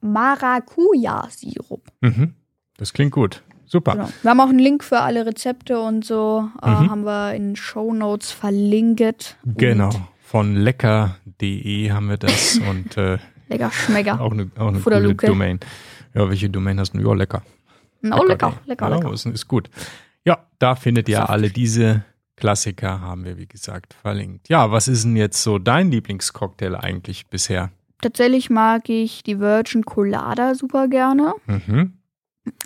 Maracuja-Sirup. 0.00 1.82
Mhm. 2.00 2.34
Das 2.76 2.92
klingt 2.92 3.12
gut. 3.12 3.42
Super. 3.66 3.92
Genau. 3.92 4.08
Wir 4.22 4.30
haben 4.30 4.40
auch 4.40 4.48
einen 4.48 4.58
Link 4.58 4.82
für 4.82 5.00
alle 5.00 5.26
Rezepte 5.26 5.78
und 5.80 6.04
so. 6.04 6.48
Äh, 6.62 6.70
Mhm. 6.70 6.90
haben 6.90 7.04
wir 7.04 7.34
in 7.34 7.56
Show 7.56 7.92
Notes 7.92 8.30
verlinkt. 8.32 9.36
Genau. 9.44 9.90
Von 10.22 10.56
lecker.de 10.56 11.90
haben 11.92 12.08
wir 12.08 12.16
das 12.16 12.58
und 12.70 12.96
äh, 12.96 13.18
Lecker 13.48 13.70
Schmecker. 13.70 14.20
auch 14.20 14.32
eine, 14.32 14.50
auch 14.58 14.68
eine 14.68 14.80
coole. 14.80 15.14
Domain. 15.14 15.60
Ja, 16.14 16.28
welche 16.28 16.48
Domain 16.50 16.78
hast 16.80 16.94
du? 16.94 16.98
Ja, 17.00 17.12
lecker. 17.14 17.42
Oh, 18.02 18.24
lecker, 18.24 18.54
lecker, 18.66 18.88
ja, 18.88 18.96
lecker. 18.96 19.12
Ist, 19.12 19.26
ist 19.26 19.46
gut. 19.48 19.68
Ja, 20.24 20.46
da 20.58 20.74
findet 20.74 21.08
ihr 21.08 21.16
Saftig. 21.16 21.30
alle 21.32 21.50
diese 21.50 22.04
Klassiker, 22.40 23.00
haben 23.00 23.24
wir, 23.24 23.38
wie 23.38 23.46
gesagt, 23.46 23.94
verlinkt. 23.94 24.48
Ja, 24.48 24.70
was 24.72 24.88
ist 24.88 25.04
denn 25.04 25.16
jetzt 25.16 25.42
so 25.42 25.58
dein 25.58 25.90
Lieblingscocktail 25.90 26.74
eigentlich 26.74 27.26
bisher? 27.28 27.70
Tatsächlich 28.02 28.50
mag 28.50 28.88
ich 28.88 29.22
die 29.22 29.38
Virgin 29.38 29.84
Colada 29.84 30.54
super 30.54 30.88
gerne. 30.88 31.34
Mhm. 31.46 31.94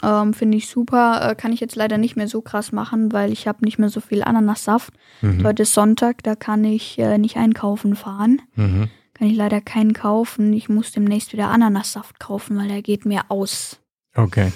Ähm, 0.02 0.32
Finde 0.34 0.56
ich 0.56 0.68
super. 0.68 1.30
Äh, 1.30 1.34
kann 1.34 1.52
ich 1.52 1.58
jetzt 1.60 1.74
leider 1.74 1.98
nicht 1.98 2.14
mehr 2.16 2.28
so 2.28 2.40
krass 2.40 2.70
machen, 2.70 3.12
weil 3.12 3.32
ich 3.32 3.48
habe 3.48 3.64
nicht 3.64 3.78
mehr 3.78 3.88
so 3.88 4.00
viel 4.00 4.22
Ananassaft. 4.22 4.94
Mhm. 5.20 5.44
Heute 5.44 5.64
ist 5.64 5.74
Sonntag, 5.74 6.22
da 6.22 6.36
kann 6.36 6.64
ich 6.64 6.98
äh, 6.98 7.18
nicht 7.18 7.36
einkaufen 7.36 7.96
fahren. 7.96 8.40
Mhm. 8.54 8.88
Kann 9.14 9.28
ich 9.28 9.36
leider 9.36 9.60
keinen 9.60 9.92
kaufen. 9.92 10.52
Ich 10.52 10.68
muss 10.68 10.92
demnächst 10.92 11.32
wieder 11.32 11.48
Ananassaft 11.48 12.18
kaufen, 12.20 12.56
weil 12.56 12.68
der 12.68 12.82
geht 12.82 13.04
mir 13.04 13.22
aus. 13.28 13.80
Okay, 14.14 14.52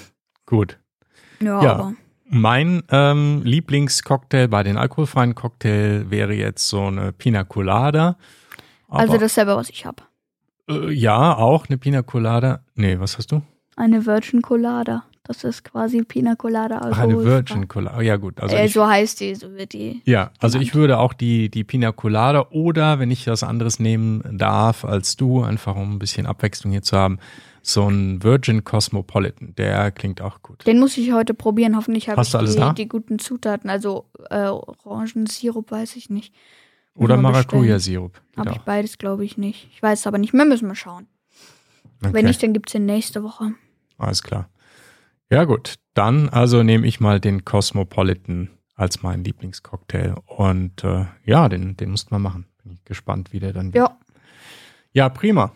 gut. 0.47 0.79
Ja, 1.41 1.63
Ja. 1.63 1.73
aber 1.75 1.95
Mein 2.31 2.83
ähm, 2.91 3.43
Lieblingscocktail 3.45 4.49
bei 4.49 4.63
den 4.63 4.77
alkoholfreien 4.77 5.35
Cocktail 5.35 6.11
wäre 6.11 6.35
jetzt 6.35 6.69
so 6.69 6.87
eine 6.87 7.13
Pina 7.13 7.45
Colada. 7.45 8.17
Aber, 8.89 9.01
also 9.01 9.19
dasselbe, 9.19 9.57
was 9.57 9.71
ich 9.71 9.87
habe. 9.87 10.03
äh, 10.69 10.91
ja, 10.93 11.37
auch 11.37 11.67
eine 11.69 11.79
Pina 11.79 12.03
Colada. 12.03 12.61
Nee, 12.75 12.99
was 13.01 13.17
hast 13.19 13.33
du? 13.33 13.43
Eine 13.77 14.05
Virgin 14.05 14.43
Colada. 14.43 15.05
Das 15.25 15.45
ist 15.45 15.63
quasi 15.63 16.03
Pina 16.05 16.37
Colada. 16.37 16.81
Ach, 16.83 16.99
eine. 16.99 17.23
Virgin 17.23 17.69
Colada. 17.69 18.01
Ja, 18.01 18.17
gut. 18.17 18.41
Also 18.41 18.57
äh, 18.57 18.65
ich, 18.67 18.73
so 18.73 18.87
heißt 18.87 19.21
die, 19.21 19.35
so 19.35 19.53
wird 19.55 19.75
die. 19.75 20.01
ja, 20.07 20.31
also 20.39 20.59
ich 20.59 20.75
würde 20.75 20.99
auch 20.99 21.13
die, 21.13 21.51
die 21.51 21.65
Pina 21.65 21.93
Colada 21.93 22.47
oder, 22.51 22.99
wenn 22.99 23.11
ich 23.11 23.27
was 23.27 23.43
anderes 23.43 23.79
nehmen 23.79 24.23
darf 24.33 24.85
als 24.87 25.17
du, 25.17 25.43
einfach 25.43 25.77
um 25.77 25.95
ein 25.95 25.99
bisschen 25.99 26.27
Abwechslung 26.27 26.73
hier 26.73 26.83
zu 26.83 26.97
haben, 26.97 27.19
so 27.69 27.89
ein 27.89 28.23
Virgin 28.23 28.65
Cosmopolitan. 28.65 29.55
Der 29.57 29.91
klingt 29.91 30.21
auch 30.21 30.43
gut. 30.43 30.67
Den 30.67 30.79
muss 30.79 30.97
ich 30.97 31.13
heute 31.13 31.35
probieren. 31.35 31.77
Hoffentlich 31.77 32.09
habe 32.09 32.23
ich 32.23 32.31
die, 32.31 32.57
da? 32.57 32.73
die 32.73 32.89
guten 32.89 33.19
Zutaten. 33.19 33.69
Also 33.69 34.07
äh, 34.31 34.47
Orangensirup 34.47 35.71
weiß 35.71 35.97
ich 35.97 36.09
nicht. 36.11 36.35
Muss 36.95 37.05
Oder. 37.05 37.17
Maracuja-Sirup. 37.17 38.21
Habe 38.37 38.51
ich 38.51 38.57
auch. 38.57 38.65
beides, 38.65 38.99
glaube 38.99 39.25
ich, 39.25 39.37
nicht. 39.37 39.69
Ich 39.73 39.83
weiß 39.83 40.01
es 40.01 40.07
aber 40.07 40.19
nicht 40.19 40.33
mehr, 40.33 40.45
müssen 40.45 40.67
wir 40.67 40.75
schauen. 40.75 41.07
Okay. 42.03 42.13
Wenn 42.15 42.25
nicht, 42.25 42.43
dann 42.43 42.53
gibt 42.53 42.69
es 42.69 42.73
den 42.73 42.87
nächste 42.87 43.23
Woche. 43.23 43.53
Alles 43.99 44.23
klar. 44.23 44.49
Ja, 45.31 45.45
gut. 45.45 45.75
Dann 45.95 46.29
also 46.29 46.63
nehme 46.63 46.87
ich 46.87 47.01
mal 47.01 47.21
den 47.21 47.45
Cosmopolitan 47.45 48.51
als 48.75 49.03
meinen 49.03 49.25
Lieblingscocktail. 49.25 50.15
Und 50.27 50.85
äh, 50.85 51.07
ja, 51.25 51.49
den, 51.49 51.77
den 51.77 51.91
muss 51.91 52.11
man 52.11 52.23
machen. 52.23 52.47
Bin 52.63 52.73
ich 52.73 52.85
gespannt, 52.85 53.33
wie 53.33 53.41
der 53.41 53.53
dann 53.53 53.75
wird. 53.75 53.89
Ja, 53.89 53.99
Ja, 54.93 55.09
prima. 55.09 55.53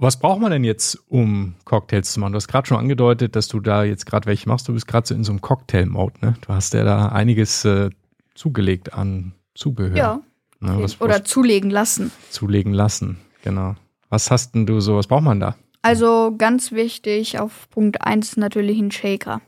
Was 0.00 0.18
braucht 0.18 0.40
man 0.40 0.50
denn 0.52 0.62
jetzt, 0.64 0.98
um 1.08 1.54
Cocktails 1.64 2.12
zu 2.12 2.20
machen? 2.20 2.32
Du 2.32 2.36
hast 2.36 2.46
gerade 2.48 2.66
schon 2.68 2.76
angedeutet, 2.78 3.34
dass 3.34 3.48
du 3.48 3.58
da 3.58 3.82
jetzt 3.82 4.06
gerade 4.06 4.26
welche 4.26 4.48
machst. 4.48 4.68
Du 4.68 4.72
bist 4.72 4.86
gerade 4.86 5.06
so 5.06 5.14
in 5.14 5.24
so 5.24 5.32
einem 5.32 5.40
Cocktail-Mode, 5.40 6.14
ne? 6.20 6.34
Du 6.46 6.52
hast 6.54 6.72
ja 6.74 6.84
da 6.84 7.08
einiges 7.08 7.64
äh, 7.64 7.90
zugelegt 8.34 8.94
an 8.94 9.32
Zubehör. 9.54 9.96
ja. 9.96 10.20
Ne? 10.60 10.76
Was, 10.82 11.00
Oder 11.00 11.20
was 11.20 11.24
zulegen 11.24 11.70
lassen. 11.70 12.10
zulegen 12.30 12.72
lassen. 12.72 13.18
Genau. 13.42 13.76
Was 14.08 14.30
hast 14.32 14.54
denn 14.56 14.66
du 14.66 14.80
so, 14.80 14.96
was 14.96 15.06
braucht 15.06 15.22
man 15.22 15.38
da? 15.38 15.54
Also 15.82 16.34
ganz 16.36 16.72
wichtig, 16.72 17.38
auf 17.38 17.68
Punkt 17.70 18.02
1 18.02 18.36
natürlich 18.38 18.78
ein 18.80 18.90
Shaker. 18.90 19.40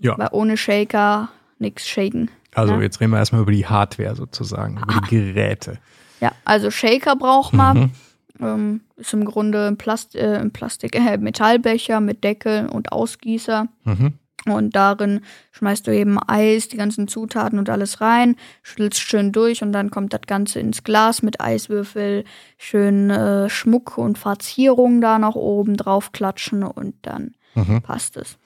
Ja. 0.00 0.18
Weil 0.18 0.28
ohne 0.32 0.56
Shaker 0.56 1.28
nichts 1.60 1.86
shaken. 1.88 2.30
Also 2.52 2.74
Ja. 2.74 2.80
jetzt 2.82 3.00
reden 3.00 3.12
wir 3.12 3.18
erstmal 3.18 3.42
über 3.42 3.52
die 3.52 3.66
Hardware 3.66 4.16
sozusagen, 4.16 4.76
über 4.78 5.00
die 5.08 5.08
Geräte. 5.34 5.78
Ja, 6.20 6.32
also 6.44 6.70
Shaker 6.72 7.14
braucht 7.16 7.52
man. 7.52 7.76
Mhm. 7.78 7.90
Ähm, 8.40 8.80
ist 8.96 9.12
im 9.12 9.24
Grunde 9.24 9.68
ein, 9.68 9.76
Plast 9.76 10.14
äh, 10.16 10.44
Plastik 10.50 10.96
äh, 10.96 11.18
Metallbecher 11.18 12.00
mit 12.00 12.24
Deckel 12.24 12.66
und 12.68 12.92
Ausgießer. 12.92 13.68
Mhm. 13.84 14.14
Und 14.46 14.76
darin 14.76 15.20
schmeißt 15.52 15.86
du 15.86 15.90
eben 15.96 16.18
Eis, 16.26 16.68
die 16.68 16.76
ganzen 16.76 17.08
Zutaten 17.08 17.58
und 17.58 17.70
alles 17.70 18.02
rein, 18.02 18.36
schüttelst 18.62 19.00
schön 19.00 19.32
durch 19.32 19.62
und 19.62 19.72
dann 19.72 19.90
kommt 19.90 20.12
das 20.12 20.20
Ganze 20.26 20.60
ins 20.60 20.84
Glas 20.84 21.22
mit 21.22 21.40
Eiswürfel, 21.40 22.24
schön 22.58 23.08
äh, 23.08 23.48
Schmuck 23.48 23.96
und 23.96 24.18
Verzierung 24.18 25.00
da 25.00 25.18
noch 25.18 25.34
oben 25.34 25.76
drauf 25.78 26.12
klatschen 26.12 26.62
und 26.62 26.94
dann 27.02 27.34
Mhm. 27.54 27.82
passt 27.82 28.16
es. 28.16 28.36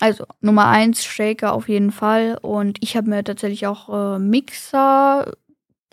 Also 0.00 0.24
Nummer 0.40 0.66
eins 0.66 1.04
Shaker 1.04 1.52
auf 1.52 1.68
jeden 1.68 1.92
Fall 1.92 2.36
und 2.42 2.78
ich 2.80 2.96
habe 2.96 3.08
mir 3.08 3.22
tatsächlich 3.24 3.66
auch 3.66 4.16
äh, 4.16 4.18
Mixer 4.18 5.32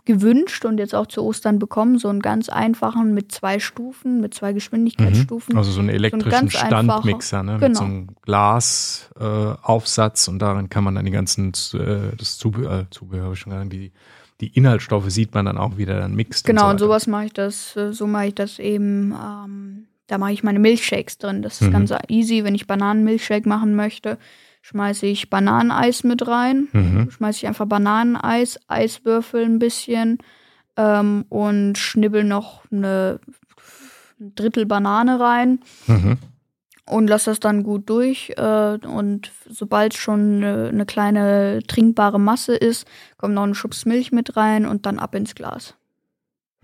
gewünscht 0.08 0.66
und 0.66 0.80
jetzt 0.80 0.96
auch 0.96 1.06
zu 1.06 1.22
Ostern 1.22 1.60
bekommen, 1.60 2.00
so 2.00 2.08
einen 2.10 2.22
ganz 2.22 2.50
einfachen 2.50 3.14
mit 3.14 3.32
zwei 3.32 3.60
Stufen, 3.60 4.20
mit 4.22 4.34
zwei 4.34 4.54
Geschwindigkeitsstufen. 4.54 5.56
Also 5.56 5.70
so 5.72 5.80
einen 5.82 5.90
elektrischen 5.90 6.32
ganz 6.32 6.56
einfacher- 6.56 6.82
Standmixer, 7.02 7.44
ne? 7.44 7.52
Mit 7.54 7.62
Genau. 7.62 7.78
so 7.80 7.86
einem 7.86 8.08
Glasaufsatz 9.16 10.28
äh, 10.28 10.32
und 10.32 10.40
darin 10.40 10.70
kann 10.70 10.84
man 10.84 10.96
dann 10.96 11.06
die 11.06 11.12
ganzen 11.12 11.50
äh, 11.74 12.16
das 12.18 12.38
Zubehör, 12.38 12.80
äh, 12.82 12.86
Zubehör 12.90 13.36
schon 13.36 13.52
gesagt, 13.52 13.72
die, 13.74 13.92
die 14.42 14.48
Inhaltsstoffe 14.56 15.10
sieht 15.10 15.34
man 15.34 15.46
dann 15.46 15.58
auch 15.58 15.78
wieder 15.78 16.00
dann 16.00 16.16
mixt. 16.16 16.46
Genau, 16.46 16.66
und, 16.66 16.72
und 16.72 16.80
so 16.80 16.86
sowas 16.86 17.08
mache 17.08 17.26
ich 17.26 17.34
das, 17.34 17.76
äh, 17.76 17.92
so 17.94 18.08
mache 18.08 18.28
ich 18.28 18.36
das 18.36 18.60
eben, 18.60 19.12
ähm, 19.14 19.86
da 20.08 20.18
mache 20.18 20.32
ich 20.32 20.44
meine 20.44 20.60
Milchshakes 20.60 21.18
drin. 21.18 21.42
Das 21.42 21.62
ist 21.62 21.68
Mhm. 21.68 21.72
ganz 21.74 21.94
easy, 22.08 22.44
wenn 22.44 22.56
ich 22.56 22.66
Bananenmilchshake 22.68 23.48
machen 23.48 23.76
möchte, 23.76 24.18
schmeiße 24.68 25.06
ich 25.06 25.30
Bananeneis 25.30 26.04
mit 26.04 26.28
rein, 26.28 26.68
Mhm. 26.74 27.10
schmeiße 27.10 27.38
ich 27.38 27.48
einfach 27.48 27.66
Bananeneis, 27.68 28.60
Eiswürfel 28.68 29.46
ein 29.46 29.60
bisschen 29.60 30.18
ähm, 30.76 31.24
und 31.30 31.78
schnibbel 31.78 32.26
noch 32.26 32.64
eine 32.70 33.20
ein 34.20 34.34
Drittel 34.36 34.66
Banane 34.66 35.20
rein 35.22 35.60
Mhm. 35.88 36.18
und 36.86 37.08
lasse 37.08 37.30
das 37.32 37.40
dann 37.40 37.64
gut 37.64 37.90
durch. 37.90 38.34
Äh, 38.36 38.78
und 38.86 39.32
sobald 39.50 39.94
schon 39.94 40.38
eine, 40.44 40.68
eine 40.70 40.86
kleine 40.86 41.60
trinkbare 41.66 42.20
Masse 42.20 42.56
ist, 42.56 42.86
kommt 43.18 43.36
noch 43.36 43.44
ein 43.44 43.56
Schubs 43.56 43.86
Milch 43.86 44.12
mit 44.12 44.36
rein 44.36 44.66
und 44.66 44.86
dann 44.86 45.00
ab 45.00 45.16
ins 45.16 45.34
Glas. 45.34 45.76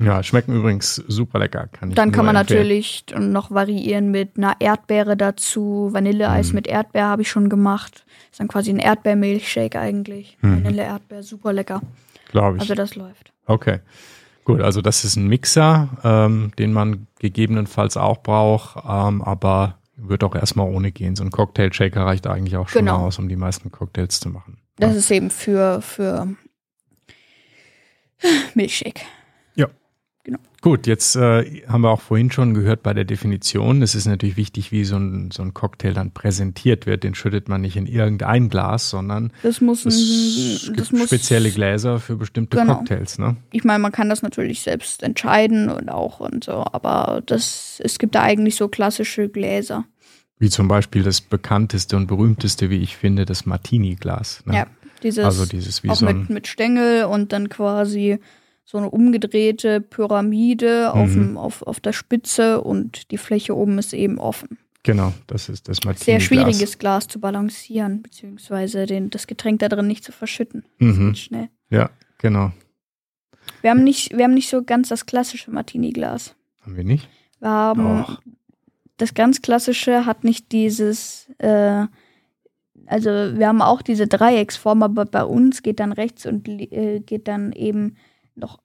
Ja, 0.03 0.21
schmecken 0.23 0.53
übrigens 0.55 0.95
super 1.07 1.39
lecker. 1.39 1.67
Kann 1.71 1.89
ich 1.89 1.95
Dann 1.95 2.11
kann 2.11 2.25
man 2.25 2.35
empfehlen. 2.35 2.59
natürlich 2.61 3.05
noch 3.17 3.51
variieren 3.51 4.11
mit 4.11 4.37
einer 4.37 4.55
Erdbeere 4.59 5.15
dazu. 5.15 5.89
Vanilleeis 5.91 6.49
Mhm. 6.49 6.55
mit 6.55 6.67
Erdbeer 6.67 7.05
habe 7.07 7.21
ich 7.21 7.29
schon 7.29 7.47
gemacht. 7.49 8.05
Ist 8.31 8.39
dann 8.39 8.47
quasi 8.47 8.71
ein 8.71 8.79
Erdbeermilchshake 8.79 9.79
eigentlich. 9.79 10.37
Mhm. 10.41 10.63
Vanille-Erdbeer, 10.65 11.23
super 11.23 11.53
lecker. 11.53 11.81
Glaube 12.31 12.57
ich. 12.57 12.61
Also 12.61 12.73
das 12.75 12.95
läuft. 12.95 13.31
Okay. 13.45 13.79
Gut, 14.45 14.59
also 14.61 14.81
das 14.81 15.05
ist 15.05 15.15
ein 15.15 15.27
Mixer, 15.27 15.87
ähm, 16.03 16.51
den 16.59 16.73
man 16.73 17.07
gegebenenfalls 17.19 17.95
auch 17.95 18.17
braucht, 18.23 18.75
ähm, 18.85 19.21
aber 19.21 19.77
wird 19.95 20.23
auch 20.23 20.35
erstmal 20.35 20.67
ohne 20.67 20.91
gehen. 20.91 21.15
So 21.15 21.23
ein 21.23 21.29
Cocktail-Shaker 21.31 22.05
reicht 22.05 22.27
eigentlich 22.27 22.57
auch 22.57 22.67
schon 22.67 22.79
Genau. 22.85 22.97
aus, 23.05 23.19
um 23.19 23.29
die 23.29 23.35
meisten 23.37 23.71
Cocktails 23.71 24.19
zu 24.19 24.29
machen. 24.29 24.57
Das 24.77 24.95
ist 24.95 25.09
eben 25.11 25.29
für, 25.29 25.81
für 25.81 26.27
Milchshake. 28.55 29.01
Gut, 30.63 30.87
jetzt 30.87 31.17
äh, 31.17 31.61
haben 31.67 31.81
wir 31.81 31.89
auch 31.89 31.99
vorhin 31.99 32.31
schon 32.31 32.53
gehört 32.53 32.83
bei 32.83 32.93
der 32.93 33.03
Definition. 33.03 33.81
Es 33.81 33.95
ist 33.95 34.05
natürlich 34.05 34.37
wichtig, 34.37 34.71
wie 34.71 34.85
so 34.85 34.95
ein, 34.95 35.29
so 35.29 35.43
ein 35.43 35.53
Cocktail 35.53 35.91
dann 35.91 36.11
präsentiert 36.11 36.85
wird. 36.85 37.03
Den 37.03 37.15
schüttet 37.15 37.49
man 37.49 37.59
nicht 37.59 37.75
in 37.75 37.85
irgendein 37.85 38.47
Glas, 38.47 38.89
sondern 38.89 39.33
Das 39.43 39.59
muss, 39.59 39.85
es 39.85 39.97
ein, 39.97 40.67
gibt 40.67 40.79
das 40.79 40.93
muss 40.93 41.07
spezielle 41.07 41.51
Gläser 41.51 41.99
für 41.99 42.15
bestimmte 42.15 42.55
Genau. 42.55 42.75
Cocktails. 42.75 43.19
Ne? 43.19 43.35
Ich 43.51 43.65
meine, 43.65 43.79
man 43.79 43.91
kann 43.91 44.07
das 44.07 44.21
natürlich 44.21 44.61
selbst 44.61 45.03
entscheiden 45.03 45.67
und 45.67 45.89
auch 45.89 46.21
und 46.21 46.45
so, 46.45 46.63
aber 46.71 47.21
das, 47.25 47.81
es 47.83 47.99
gibt 47.99 48.15
da 48.15 48.21
eigentlich 48.21 48.55
so 48.55 48.69
klassische 48.69 49.27
Gläser. 49.27 49.83
Wie 50.39 50.49
zum 50.49 50.69
Beispiel 50.69 51.03
das 51.03 51.19
bekannteste 51.19 51.97
und 51.97 52.07
berühmteste, 52.07 52.69
wie 52.69 52.77
ich 52.77 52.95
finde, 52.95 53.25
das 53.25 53.45
Martini-Glas. 53.45 54.43
Ne? 54.45 54.55
Ja, 54.55 54.67
dieses 55.03 55.25
Also 55.25 55.45
dieses 55.45 55.83
wie 55.83 55.89
auch 55.89 55.97
so 55.97 56.05
mit, 56.05 56.15
ein 56.15 56.27
mit 56.29 56.47
Stängel 56.47 57.03
und 57.03 57.33
dann 57.33 57.49
quasi 57.49 58.19
so 58.65 58.77
eine 58.77 58.89
umgedrehte 58.89 59.81
Pyramide 59.81 60.93
auf, 60.93 61.09
Mhm. 61.09 61.13
dem, 61.13 61.37
auf, 61.37 61.61
auf 61.63 61.79
der 61.79 61.93
Spitze 61.93 62.61
und 62.61 63.11
die 63.11 63.17
Fläche 63.17 63.55
oben 63.55 63.77
ist 63.77 63.93
eben 63.93 64.19
offen. 64.19 64.57
Genau, 64.83 65.13
das 65.27 65.47
ist 65.49 65.69
das 65.69 65.83
Martini. 65.85 66.03
Sehr 66.05 66.19
schwieriges 66.19 66.77
Glas 66.77 67.07
zu 67.07 67.19
balancieren, 67.19 68.01
beziehungsweise 68.01 68.85
den, 68.85 69.09
das 69.09 69.27
Getränk 69.27 69.59
da 69.59 69.69
drin 69.69 69.87
nicht 69.87 70.03
zu 70.03 70.11
verschütten. 70.11 70.65
Mhm. 70.79 71.15
Schnell. 71.15 71.49
Ja, 71.69 71.89
genau. 72.17 72.51
Wir 73.61 73.69
haben 73.71 73.83
nicht, 73.83 74.15
wir 74.17 74.25
haben 74.25 74.33
nicht 74.33 74.49
so 74.49 74.63
ganz 74.63 74.89
das 74.89 75.05
klassische 75.05 75.51
Martini-Glas. 75.51 76.35
Haben 76.61 76.75
wir 76.77 76.83
nicht? 76.83 77.07
Wir 77.39 77.49
haben 77.49 78.01
Och. 78.03 78.21
das 78.97 79.13
ganz 79.13 79.41
klassische 79.41 80.05
hat 80.05 80.23
nicht 80.25 80.51
dieses, 80.51 81.29
äh, 81.37 81.85
also 82.85 83.09
wir 83.09 83.47
haben 83.47 83.61
auch 83.61 83.81
diese 83.81 84.07
Dreiecksform, 84.07 84.83
aber 84.83 85.05
bei 85.05 85.23
uns 85.23 85.63
geht 85.63 85.79
dann 85.79 85.91
rechts 85.93 86.25
und 86.25 86.47
äh, 86.47 86.99
geht 86.99 87.27
dann 87.29 87.51
eben 87.53 87.95
noch 88.35 88.59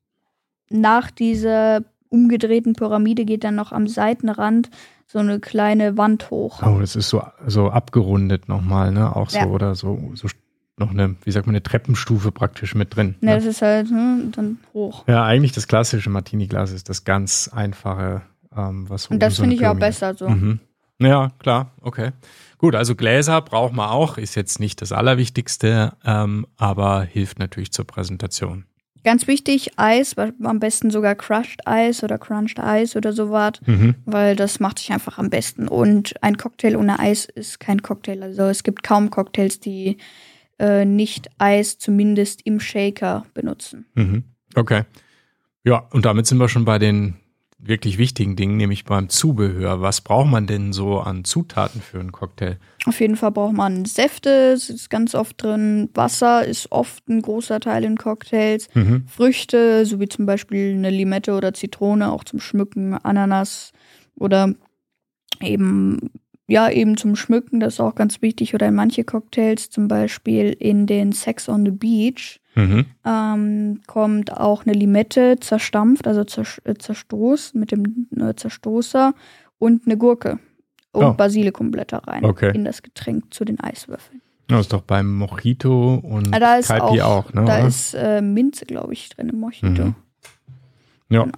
nach 0.70 1.11
dieser 1.11 1.83
umgedrehten 2.11 2.74
Pyramide 2.74 3.24
geht 3.24 3.44
dann 3.44 3.54
noch 3.54 3.72
am 3.72 3.87
Seitenrand 3.87 4.70
so 5.07 5.18
eine 5.18 5.40
kleine 5.40 5.96
Wand 5.96 6.31
hoch. 6.31 6.62
Oh, 6.62 6.78
das 6.81 6.96
ist 6.96 7.09
so, 7.09 7.22
so 7.46 7.70
abgerundet 7.70 8.48
nochmal, 8.48 8.92
ne? 8.92 9.14
Auch 9.16 9.31
so 9.31 9.38
Ja. 9.38 9.46
oder 9.46 9.74
so, 9.74 10.12
so 10.14 10.28
noch 10.76 10.90
eine, 10.90 11.16
wie 11.24 11.31
sagt 11.31 11.46
man, 11.46 11.54
eine 11.54 11.62
Treppenstufe 11.62 12.31
praktisch 12.31 12.74
mit 12.74 12.94
drin. 12.94 13.16
Ne, 13.20 13.31
ne? 13.31 13.37
das 13.37 13.44
ist 13.46 13.62
halt 13.62 13.88
hm, 13.88 14.33
dann 14.35 14.59
hoch. 14.74 15.04
Ja, 15.09 15.24
eigentlich 15.24 15.52
das 15.52 15.66
klassische 15.66 16.11
Martini-Glas 16.11 16.72
ist 16.72 16.88
das 16.88 17.04
ganz 17.04 17.48
einfache, 17.48 18.22
ähm, 18.57 18.88
was 18.88 19.07
Und 19.07 19.20
das 19.20 19.37
so 19.37 19.42
finde 19.42 19.57
ich 19.57 19.66
auch 19.66 19.76
besser 19.76 20.14
so. 20.14 20.28
Mhm. 20.28 20.61
Ja, 21.00 21.31
klar, 21.38 21.72
okay. 21.81 22.11
Gut, 22.59 22.74
also 22.74 22.96
Gläser 22.96 23.40
braucht 23.40 23.72
man 23.72 23.88
auch, 23.88 24.18
ist 24.18 24.35
jetzt 24.35 24.59
nicht 24.59 24.83
das 24.83 24.90
Allerwichtigste, 24.92 25.92
ähm, 26.04 26.46
aber 26.57 27.02
hilft 27.02 27.38
natürlich 27.38 27.72
zur 27.72 27.87
Präsentation. 27.87 28.64
Ganz 29.08 29.26
wichtig, 29.26 29.70
Eis, 29.76 30.16
am 30.18 30.60
besten 30.60 30.90
sogar 30.90 31.14
Crushed 31.14 31.66
Eis 31.66 32.04
oder 32.04 32.18
Crunched 32.18 32.60
Eis 32.60 32.94
oder 32.94 33.14
sowas, 33.14 33.52
Mhm. 33.64 33.94
weil 34.04 34.36
das 34.36 34.60
macht 34.60 34.78
sich 34.80 34.92
einfach 34.92 35.16
am 35.16 35.30
besten. 35.30 35.66
Und 35.66 36.22
ein 36.22 36.36
Cocktail 36.36 36.76
ohne 36.76 36.98
Eis 36.98 37.24
ist 37.24 37.58
kein 37.58 37.80
Cocktail. 37.80 38.22
Also 38.22 38.42
es 38.42 38.64
gibt 38.64 38.82
kaum 38.82 39.08
Cocktails, 39.08 39.60
die 39.60 39.96
äh, 40.58 40.84
nicht 40.84 41.30
Eis 41.38 41.78
zumindest 41.78 42.42
im 42.44 42.60
Shaker 42.60 43.24
benutzen. 43.32 43.86
Mhm. 43.94 44.24
Okay. 44.54 44.82
Ja, 45.64 45.88
und 45.90 46.04
damit 46.04 46.26
sind 46.26 46.36
wir 46.36 46.50
schon 46.50 46.66
bei 46.66 46.78
den 46.78 47.14
wirklich 47.58 47.98
wichtigen 47.98 48.36
Dingen, 48.36 48.56
nämlich 48.56 48.84
beim 48.84 49.08
Zubehör. 49.08 49.80
Was 49.80 50.00
braucht 50.00 50.30
man 50.30 50.46
denn 50.46 50.72
so 50.72 51.00
an 51.00 51.24
Zutaten 51.24 51.82
für 51.82 51.98
einen 51.98 52.12
Cocktail? 52.12 52.56
Auf 52.86 53.00
jeden 53.00 53.16
Fall 53.16 53.32
braucht 53.32 53.54
man 53.54 53.84
Säfte, 53.84 54.52
es 54.52 54.70
ist 54.70 54.88
ganz 54.90 55.14
oft 55.14 55.42
drin. 55.42 55.90
Wasser 55.94 56.44
ist 56.44 56.70
oft 56.70 57.08
ein 57.08 57.20
großer 57.20 57.60
Teil 57.60 57.84
in 57.84 57.96
Cocktails. 57.96 58.68
Mhm. 58.74 59.04
Früchte, 59.08 59.84
so 59.84 60.00
wie 60.00 60.08
zum 60.08 60.26
Beispiel 60.26 60.72
eine 60.74 60.90
Limette 60.90 61.32
oder 61.34 61.52
Zitrone, 61.52 62.12
auch 62.12 62.24
zum 62.24 62.40
Schmücken, 62.40 62.94
Ananas 62.94 63.72
oder 64.14 64.54
eben, 65.40 66.10
ja, 66.48 66.68
eben 66.70 66.96
zum 66.96 67.14
Schmücken, 67.14 67.61
das 67.61 67.74
ist 67.74 67.80
auch 67.80 67.94
ganz 67.94 68.20
wichtig. 68.22 68.54
Oder 68.54 68.66
in 68.68 68.74
manche 68.74 69.04
Cocktails, 69.04 69.70
zum 69.70 69.87
Beispiel 69.87 70.52
in 70.58 70.87
den 70.87 71.12
Sex 71.12 71.48
on 71.48 71.64
the 71.64 71.70
Beach, 71.70 72.40
Mhm. 72.56 72.87
ähm, 73.04 73.80
kommt 73.87 74.32
auch 74.32 74.64
eine 74.66 74.72
Limette 74.74 75.37
zerstampft, 75.38 76.08
also 76.08 76.22
äh, 76.64 76.74
zerstoßt 76.74 77.54
mit 77.54 77.70
dem 77.70 78.08
äh, 78.18 78.34
Zerstoßer 78.34 79.14
und 79.61 79.82
eine 79.87 79.96
Gurke 79.96 80.40
und 80.90 81.04
Oh. 81.04 81.12
Basilikumblätter 81.12 81.98
rein 82.08 82.24
Okay. 82.24 82.50
in 82.54 82.64
das 82.64 82.82
Getränk 82.82 83.32
zu 83.32 83.44
den 83.44 83.61
Eiswürfeln. 83.61 84.20
Das 84.48 84.62
ist 84.62 84.72
doch 84.72 84.80
beim 84.80 85.14
Mojito 85.14 85.96
und 86.02 86.34
Ah, 86.34 86.40
da 86.40 86.56
ist 86.56 86.68
Kaipi 86.68 87.02
auch, 87.02 87.26
auch, 87.26 87.32
ne? 87.34 87.44
da 87.44 87.58
oder? 87.58 87.68
ist 87.68 87.94
äh, 87.94 88.22
Minze, 88.22 88.64
glaube 88.64 88.94
ich, 88.94 89.11
drin 89.11 89.28
im 89.28 89.38
Mojito. 89.38 89.66
Mhm. 89.84 89.94
Ja. 91.11 91.22
Genau. 91.24 91.32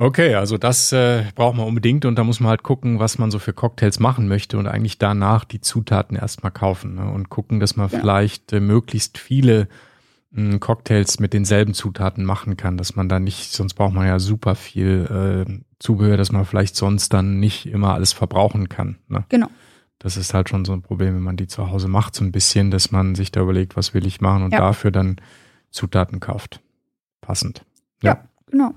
Okay, 0.00 0.34
also 0.36 0.58
das 0.58 0.92
äh, 0.92 1.24
braucht 1.34 1.56
man 1.56 1.66
unbedingt 1.66 2.04
und 2.04 2.14
da 2.16 2.22
muss 2.22 2.38
man 2.38 2.50
halt 2.50 2.62
gucken, 2.62 3.00
was 3.00 3.18
man 3.18 3.32
so 3.32 3.40
für 3.40 3.52
Cocktails 3.52 3.98
machen 3.98 4.28
möchte 4.28 4.56
und 4.56 4.68
eigentlich 4.68 4.98
danach 4.98 5.44
die 5.44 5.60
Zutaten 5.60 6.16
erstmal 6.16 6.52
kaufen 6.52 6.94
ne? 6.94 7.10
und 7.10 7.30
gucken, 7.30 7.58
dass 7.58 7.74
man 7.74 7.88
Ja. 7.90 7.98
vielleicht 7.98 8.52
äh, 8.52 8.60
möglichst 8.60 9.18
viele 9.18 9.66
mh, 10.30 10.58
Cocktails 10.58 11.18
mit 11.18 11.32
denselben 11.32 11.74
Zutaten 11.74 12.24
machen 12.24 12.56
kann, 12.56 12.76
dass 12.76 12.94
man 12.94 13.08
da 13.08 13.18
nicht, 13.18 13.50
sonst 13.52 13.74
braucht 13.74 13.92
man 13.92 14.06
ja 14.06 14.20
super 14.20 14.54
viel 14.54 15.44
äh, 15.48 15.52
Zubehör, 15.80 16.16
dass 16.16 16.30
man 16.30 16.44
vielleicht 16.44 16.76
sonst 16.76 17.12
dann 17.12 17.40
nicht 17.40 17.66
immer 17.66 17.94
alles 17.94 18.12
verbrauchen 18.12 18.68
kann. 18.68 18.98
Ne? 19.08 19.24
Genau. 19.30 19.48
Das 19.98 20.16
ist 20.16 20.32
halt 20.32 20.48
schon 20.48 20.64
so 20.64 20.72
ein 20.74 20.82
Problem, 20.82 21.16
wenn 21.16 21.22
man 21.22 21.36
die 21.36 21.48
zu 21.48 21.70
Hause 21.72 21.88
macht, 21.88 22.14
so 22.14 22.22
ein 22.24 22.30
bisschen, 22.30 22.70
dass 22.70 22.92
man 22.92 23.16
sich 23.16 23.32
da 23.32 23.40
überlegt, 23.40 23.76
was 23.76 23.94
will 23.94 24.06
ich 24.06 24.20
machen 24.20 24.44
und 24.44 24.52
Ja. 24.52 24.58
dafür 24.60 24.92
dann 24.92 25.16
Zutaten 25.72 26.20
kauft. 26.20 26.60
Passend. 27.20 27.64
Genau. 28.00 28.74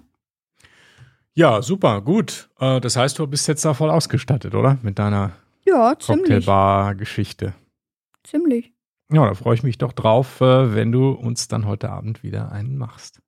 Ja, 1.34 1.62
super, 1.62 2.02
gut. 2.02 2.50
Äh, 2.60 2.82
das 2.82 2.96
heißt, 2.98 3.17
du 3.20 3.28
bist 3.28 3.48
jetzt 3.48 3.63
da 3.63 3.74
voll 3.74 3.89
ausgestattet, 3.89 4.54
oder? 4.56 4.78
Mit 4.82 5.00
deiner 5.00 5.32
Ja, 5.65 5.98
ziemlich. 5.98 6.24
Cocktailbar-Geschichte. 6.46 7.54
Ziemlich. 8.24 8.74
Ja, 9.12 9.26
da 9.26 9.34
freue 9.34 9.56
ich 9.56 9.63
mich 9.63 9.78
doch 9.78 9.94
drauf, 9.94 10.41
äh, 10.41 10.74
wenn 10.76 10.91
du 10.91 11.10
uns 11.12 11.48
dann 11.48 11.65
heute 11.65 11.89
Abend 11.89 12.24
wieder 12.24 12.52
einen 12.52 12.78
machst. 12.78 13.22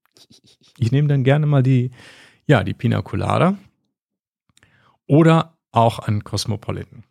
Ich 0.78 0.92
nehme 0.92 1.08
dann 1.08 1.24
gerne 1.24 1.46
mal 1.46 1.64
die, 1.64 1.92
ja, 2.46 2.64
die 2.64 2.74
Pina 2.74 3.02
Colada 3.02 3.56
oder 5.08 5.58
auch 5.72 6.00
einen 6.00 6.24
Cosmopolitan. 6.24 7.04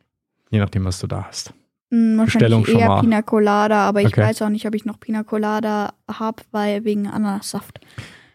Je 0.50 0.58
nachdem, 0.58 0.84
was 0.84 0.98
du 1.00 1.06
da 1.06 1.24
hast. 1.24 1.52
Hm, 1.90 2.16
Bestellung 2.24 2.60
wahrscheinlich 2.60 2.66
schon 2.70 2.80
eher 2.80 2.88
mal. 2.88 3.00
Pina 3.00 3.22
Colada, 3.22 3.86
aber 3.88 4.00
ich 4.00 4.08
Okay. 4.08 4.22
weiß 4.22 4.42
auch 4.42 4.48
nicht, 4.48 4.66
ob 4.66 4.74
ich 4.74 4.84
noch 4.84 5.00
Pina 5.00 5.22
Colada 5.24 5.94
habe, 6.10 6.42
weil 6.50 6.84
wegen 6.84 7.06
Ananassaft. 7.08 7.80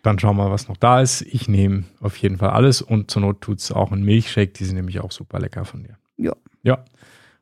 Dann 0.04 0.20
schauen 0.20 0.38
wir 0.38 0.46
mal, 0.46 0.52
was 0.52 0.68
noch 0.68 0.78
da 0.78 1.02
ist. 1.02 1.22
Ich 1.22 1.48
nehme 1.48 1.84
auf 2.00 2.18
jeden 2.18 2.38
Fall 2.38 2.52
alles 2.52 2.82
und 2.82 3.12
zur 3.12 3.24
Not 3.24 3.42
tut's 3.42 3.72
auch 3.72 3.92
ein 3.92 4.04
Milchshake. 4.04 4.54
Die 4.54 4.66
sind 4.66 4.76
nämlich 4.76 5.00
auch 5.00 5.12
super 5.12 5.40
lecker 5.40 5.66
von 5.66 5.84
dir. 5.84 5.98
Ja. 6.18 6.34
Ja, 6.64 6.84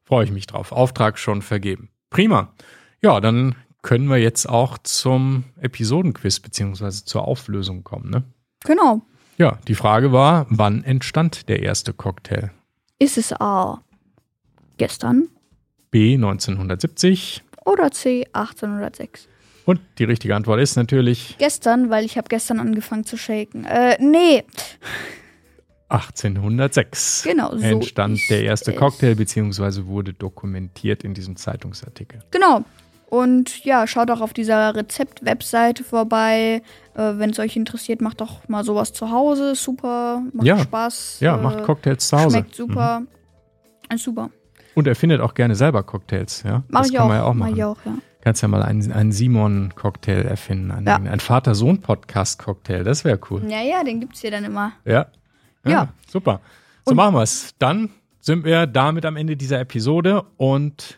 freue 0.03 0.25
ich 0.25 0.31
mich 0.31 0.47
drauf. 0.47 0.71
Auftrag 0.71 1.17
schon 1.17 1.41
vergeben. 1.41 1.89
Prima. 2.09 2.53
Ja, 3.01 3.19
dann 3.19 3.55
können 3.81 4.07
wir 4.09 4.17
jetzt 4.17 4.47
auch 4.49 4.77
zum 4.79 5.43
Episodenquiz 5.59 6.39
beziehungsweise 6.39 7.05
zur 7.05 7.27
Auflösung 7.27 7.83
kommen. 7.83 8.09
Ne? 8.09 8.23
Genau. 8.63 9.01
Ja, 9.37 9.59
die 9.67 9.75
Frage 9.75 10.11
war, 10.11 10.47
wann 10.49 10.83
entstand 10.83 11.49
der 11.49 11.61
erste 11.61 11.93
Cocktail? 11.93 12.51
Ist 12.99 13.17
es 13.17 13.33
A. 13.33 13.81
Gestern 14.77 15.27
B 15.91 16.15
1970 16.15 17.43
oder 17.65 17.91
C. 17.91 18.25
1806? 18.33 19.27
Und 19.65 19.82
die 19.97 20.04
richtige 20.04 20.36
Antwort 20.36 20.60
ist 20.60 20.75
natürlich 20.75 21.36
Gestern, 21.38 21.89
weil 21.89 22.06
ich 22.06 22.17
habe 22.17 22.28
gestern 22.30 22.60
angefangen 22.60 23.04
zu 23.06 23.17
shaken. 23.17 23.65
Äh, 23.65 23.97
nee. 23.99 24.43
1806. 25.89 27.23
Genau, 27.23 27.56
so 27.56 27.63
entstand 27.63 28.19
der 28.30 28.43
erste 28.43 28.71
es. 28.73 28.78
Cocktail 28.78 29.15
beziehungsweise 29.15 29.86
wurde 29.88 30.13
dokumentiert 30.13 31.04
in 31.04 31.13
diesem 31.13 31.36
Zeitungsartikel. 31.36 32.21
Genau. 32.32 32.63
Und 33.08 33.63
ja, 33.63 33.86
schaut 33.86 34.10
auch 34.10 34.19
auf 34.21 34.34
dieser 34.34 34.75
Rezept-Webseite 34.75 35.84
vorbei. 35.84 36.62
Äh, 36.95 37.13
Wenn 37.17 37.30
es 37.30 37.39
euch 37.39 37.56
interessiert, 37.56 38.01
macht 38.01 38.19
doch 38.19 38.47
mal 38.49 38.63
sowas 38.63 38.93
zu 38.93 39.12
Hause. 39.12 39.54
Super, 39.56 40.23
macht 40.34 40.47
Ja. 40.47 40.58
Spaß. 40.58 41.17
Ja, 41.19 41.38
äh, 41.38 41.41
macht 41.41 41.63
Cocktails 41.63 42.08
zu 42.08 42.17
Hause. 42.17 42.38
Schmeckt 42.38 42.56
super. 42.56 43.04
Ist 43.93 44.04
super. 44.04 44.23
Mhm. 44.28 44.32
Und 44.73 44.88
erfindet 44.88 45.21
auch 45.21 45.34
gerne 45.36 45.56
selber 45.56 45.84
Cocktails, 45.84 46.43
ja? 46.43 46.63
Mach 46.67 46.82
das 46.82 46.89
ich 46.89 46.95
kann 46.95 47.04
auch. 47.04 47.08
man 47.10 47.17
ja 47.17 47.23
auch 47.23 47.34
Mach 47.34 47.45
machen. 47.45 47.56
ich 47.58 47.63
auch, 47.63 47.78
ja. 47.86 47.93
Kannst 48.25 48.41
ja 48.41 48.47
mal 48.49 48.63
einen, 48.63 48.91
einen 48.91 49.11
Simon-Cocktail 49.13 50.23
erfinden, 50.25 50.71
einen, 50.71 50.88
Ja. 50.88 50.95
einen 50.95 51.19
Vater-Sohn-Podcast-Cocktail, 51.19 52.83
das 52.83 53.05
wäre 53.05 53.19
cool. 53.29 53.43
Ja, 53.47 53.61
ja, 53.61 53.83
den 53.83 53.99
gibt's 53.99 54.21
hier 54.21 54.31
dann 54.31 54.43
immer. 54.43 54.71
Ja. 54.83 55.05
Ja. 55.63 55.89
Super. 56.09 56.41
So 56.85 56.91
Und- 56.91 56.97
machen 56.97 57.13
wir 57.15 57.21
es. 57.21 57.53
Dann 57.59 57.89
sind 58.19 58.43
wir 58.43 58.65
damit 58.67 59.05
am 59.05 59.15
Ende 59.15 59.38
dieser 59.38 59.59
Episode 59.59 60.25
und 60.38 60.97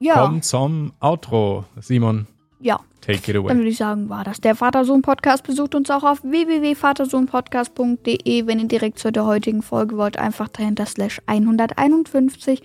Ja, 0.00 0.14
kommen 0.14 0.42
zum 0.42 0.92
Outro. 1.00 1.64
Simon, 1.80 2.26
ja. 2.58 2.80
take 3.00 3.18
it 3.18 3.28
Dann 3.28 3.36
away. 3.36 3.54
würde 3.56 3.68
ich 3.68 3.76
sagen, 3.76 4.08
war 4.08 4.24
das 4.24 4.40
der 4.40 4.56
Vater-Sohn-Podcast. 4.56 5.44
Besucht 5.46 5.74
uns 5.76 5.88
auch 5.90 6.02
auf 6.02 6.22
www.vatersohnpodcast.de. 6.24 8.46
Wenn 8.46 8.58
ihr 8.58 8.66
direkt 8.68 8.98
zu 8.98 9.12
der 9.12 9.24
heutigen 9.24 9.62
Folge 9.62 9.96
wollt, 9.96 10.18
einfach 10.18 10.48
dahinter 10.48 10.86
slash 10.86 11.20
151. 11.26 12.62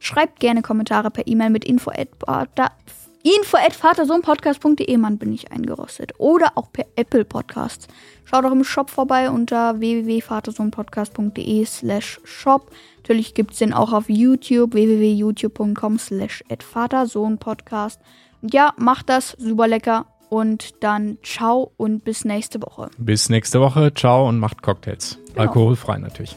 Schreibt 0.00 0.38
gerne 0.40 0.62
Kommentare 0.62 1.10
per 1.12 1.26
E-Mail 1.26 1.50
mit 1.50 1.64
info 1.64 1.90
at, 1.90 2.08
info 3.22 3.56
at 3.56 3.74
vatersohnpodcast.de. 3.74 4.96
Mann, 4.96 5.18
bin 5.18 5.32
ich 5.32 5.50
eingerostet. 5.52 6.12
Oder 6.18 6.52
auch 6.54 6.72
per 6.72 6.86
Apple 6.96 7.24
Podcasts. 7.24 7.88
Schaut 8.24 8.44
auch 8.44 8.52
im 8.52 8.64
Shop 8.64 8.90
vorbei 8.90 9.30
unter 9.30 9.80
www.vatersohnpodcast.de 9.80 11.64
slash 11.64 12.20
shop. 12.24 12.70
Natürlich 12.98 13.34
gibt 13.34 13.52
es 13.52 13.58
den 13.58 13.72
auch 13.72 13.92
auf 13.92 14.08
YouTube, 14.08 14.74
www.youtube.com 14.74 15.98
slash 15.98 16.44
at 16.50 16.62
vatersohnpodcast. 16.62 18.00
Und 18.42 18.54
ja, 18.54 18.72
macht 18.76 19.08
das, 19.08 19.36
super 19.38 19.66
lecker. 19.66 20.06
Und 20.28 20.82
dann 20.84 21.16
ciao 21.22 21.72
und 21.78 22.04
bis 22.04 22.26
nächste 22.26 22.60
Woche. 22.60 22.90
Bis 22.98 23.30
nächste 23.30 23.60
Woche. 23.60 23.94
Ciao 23.94 24.28
und 24.28 24.38
macht 24.38 24.62
Cocktails. 24.62 25.18
Genau. 25.28 25.40
Alkoholfrei 25.40 25.98
natürlich. 25.98 26.36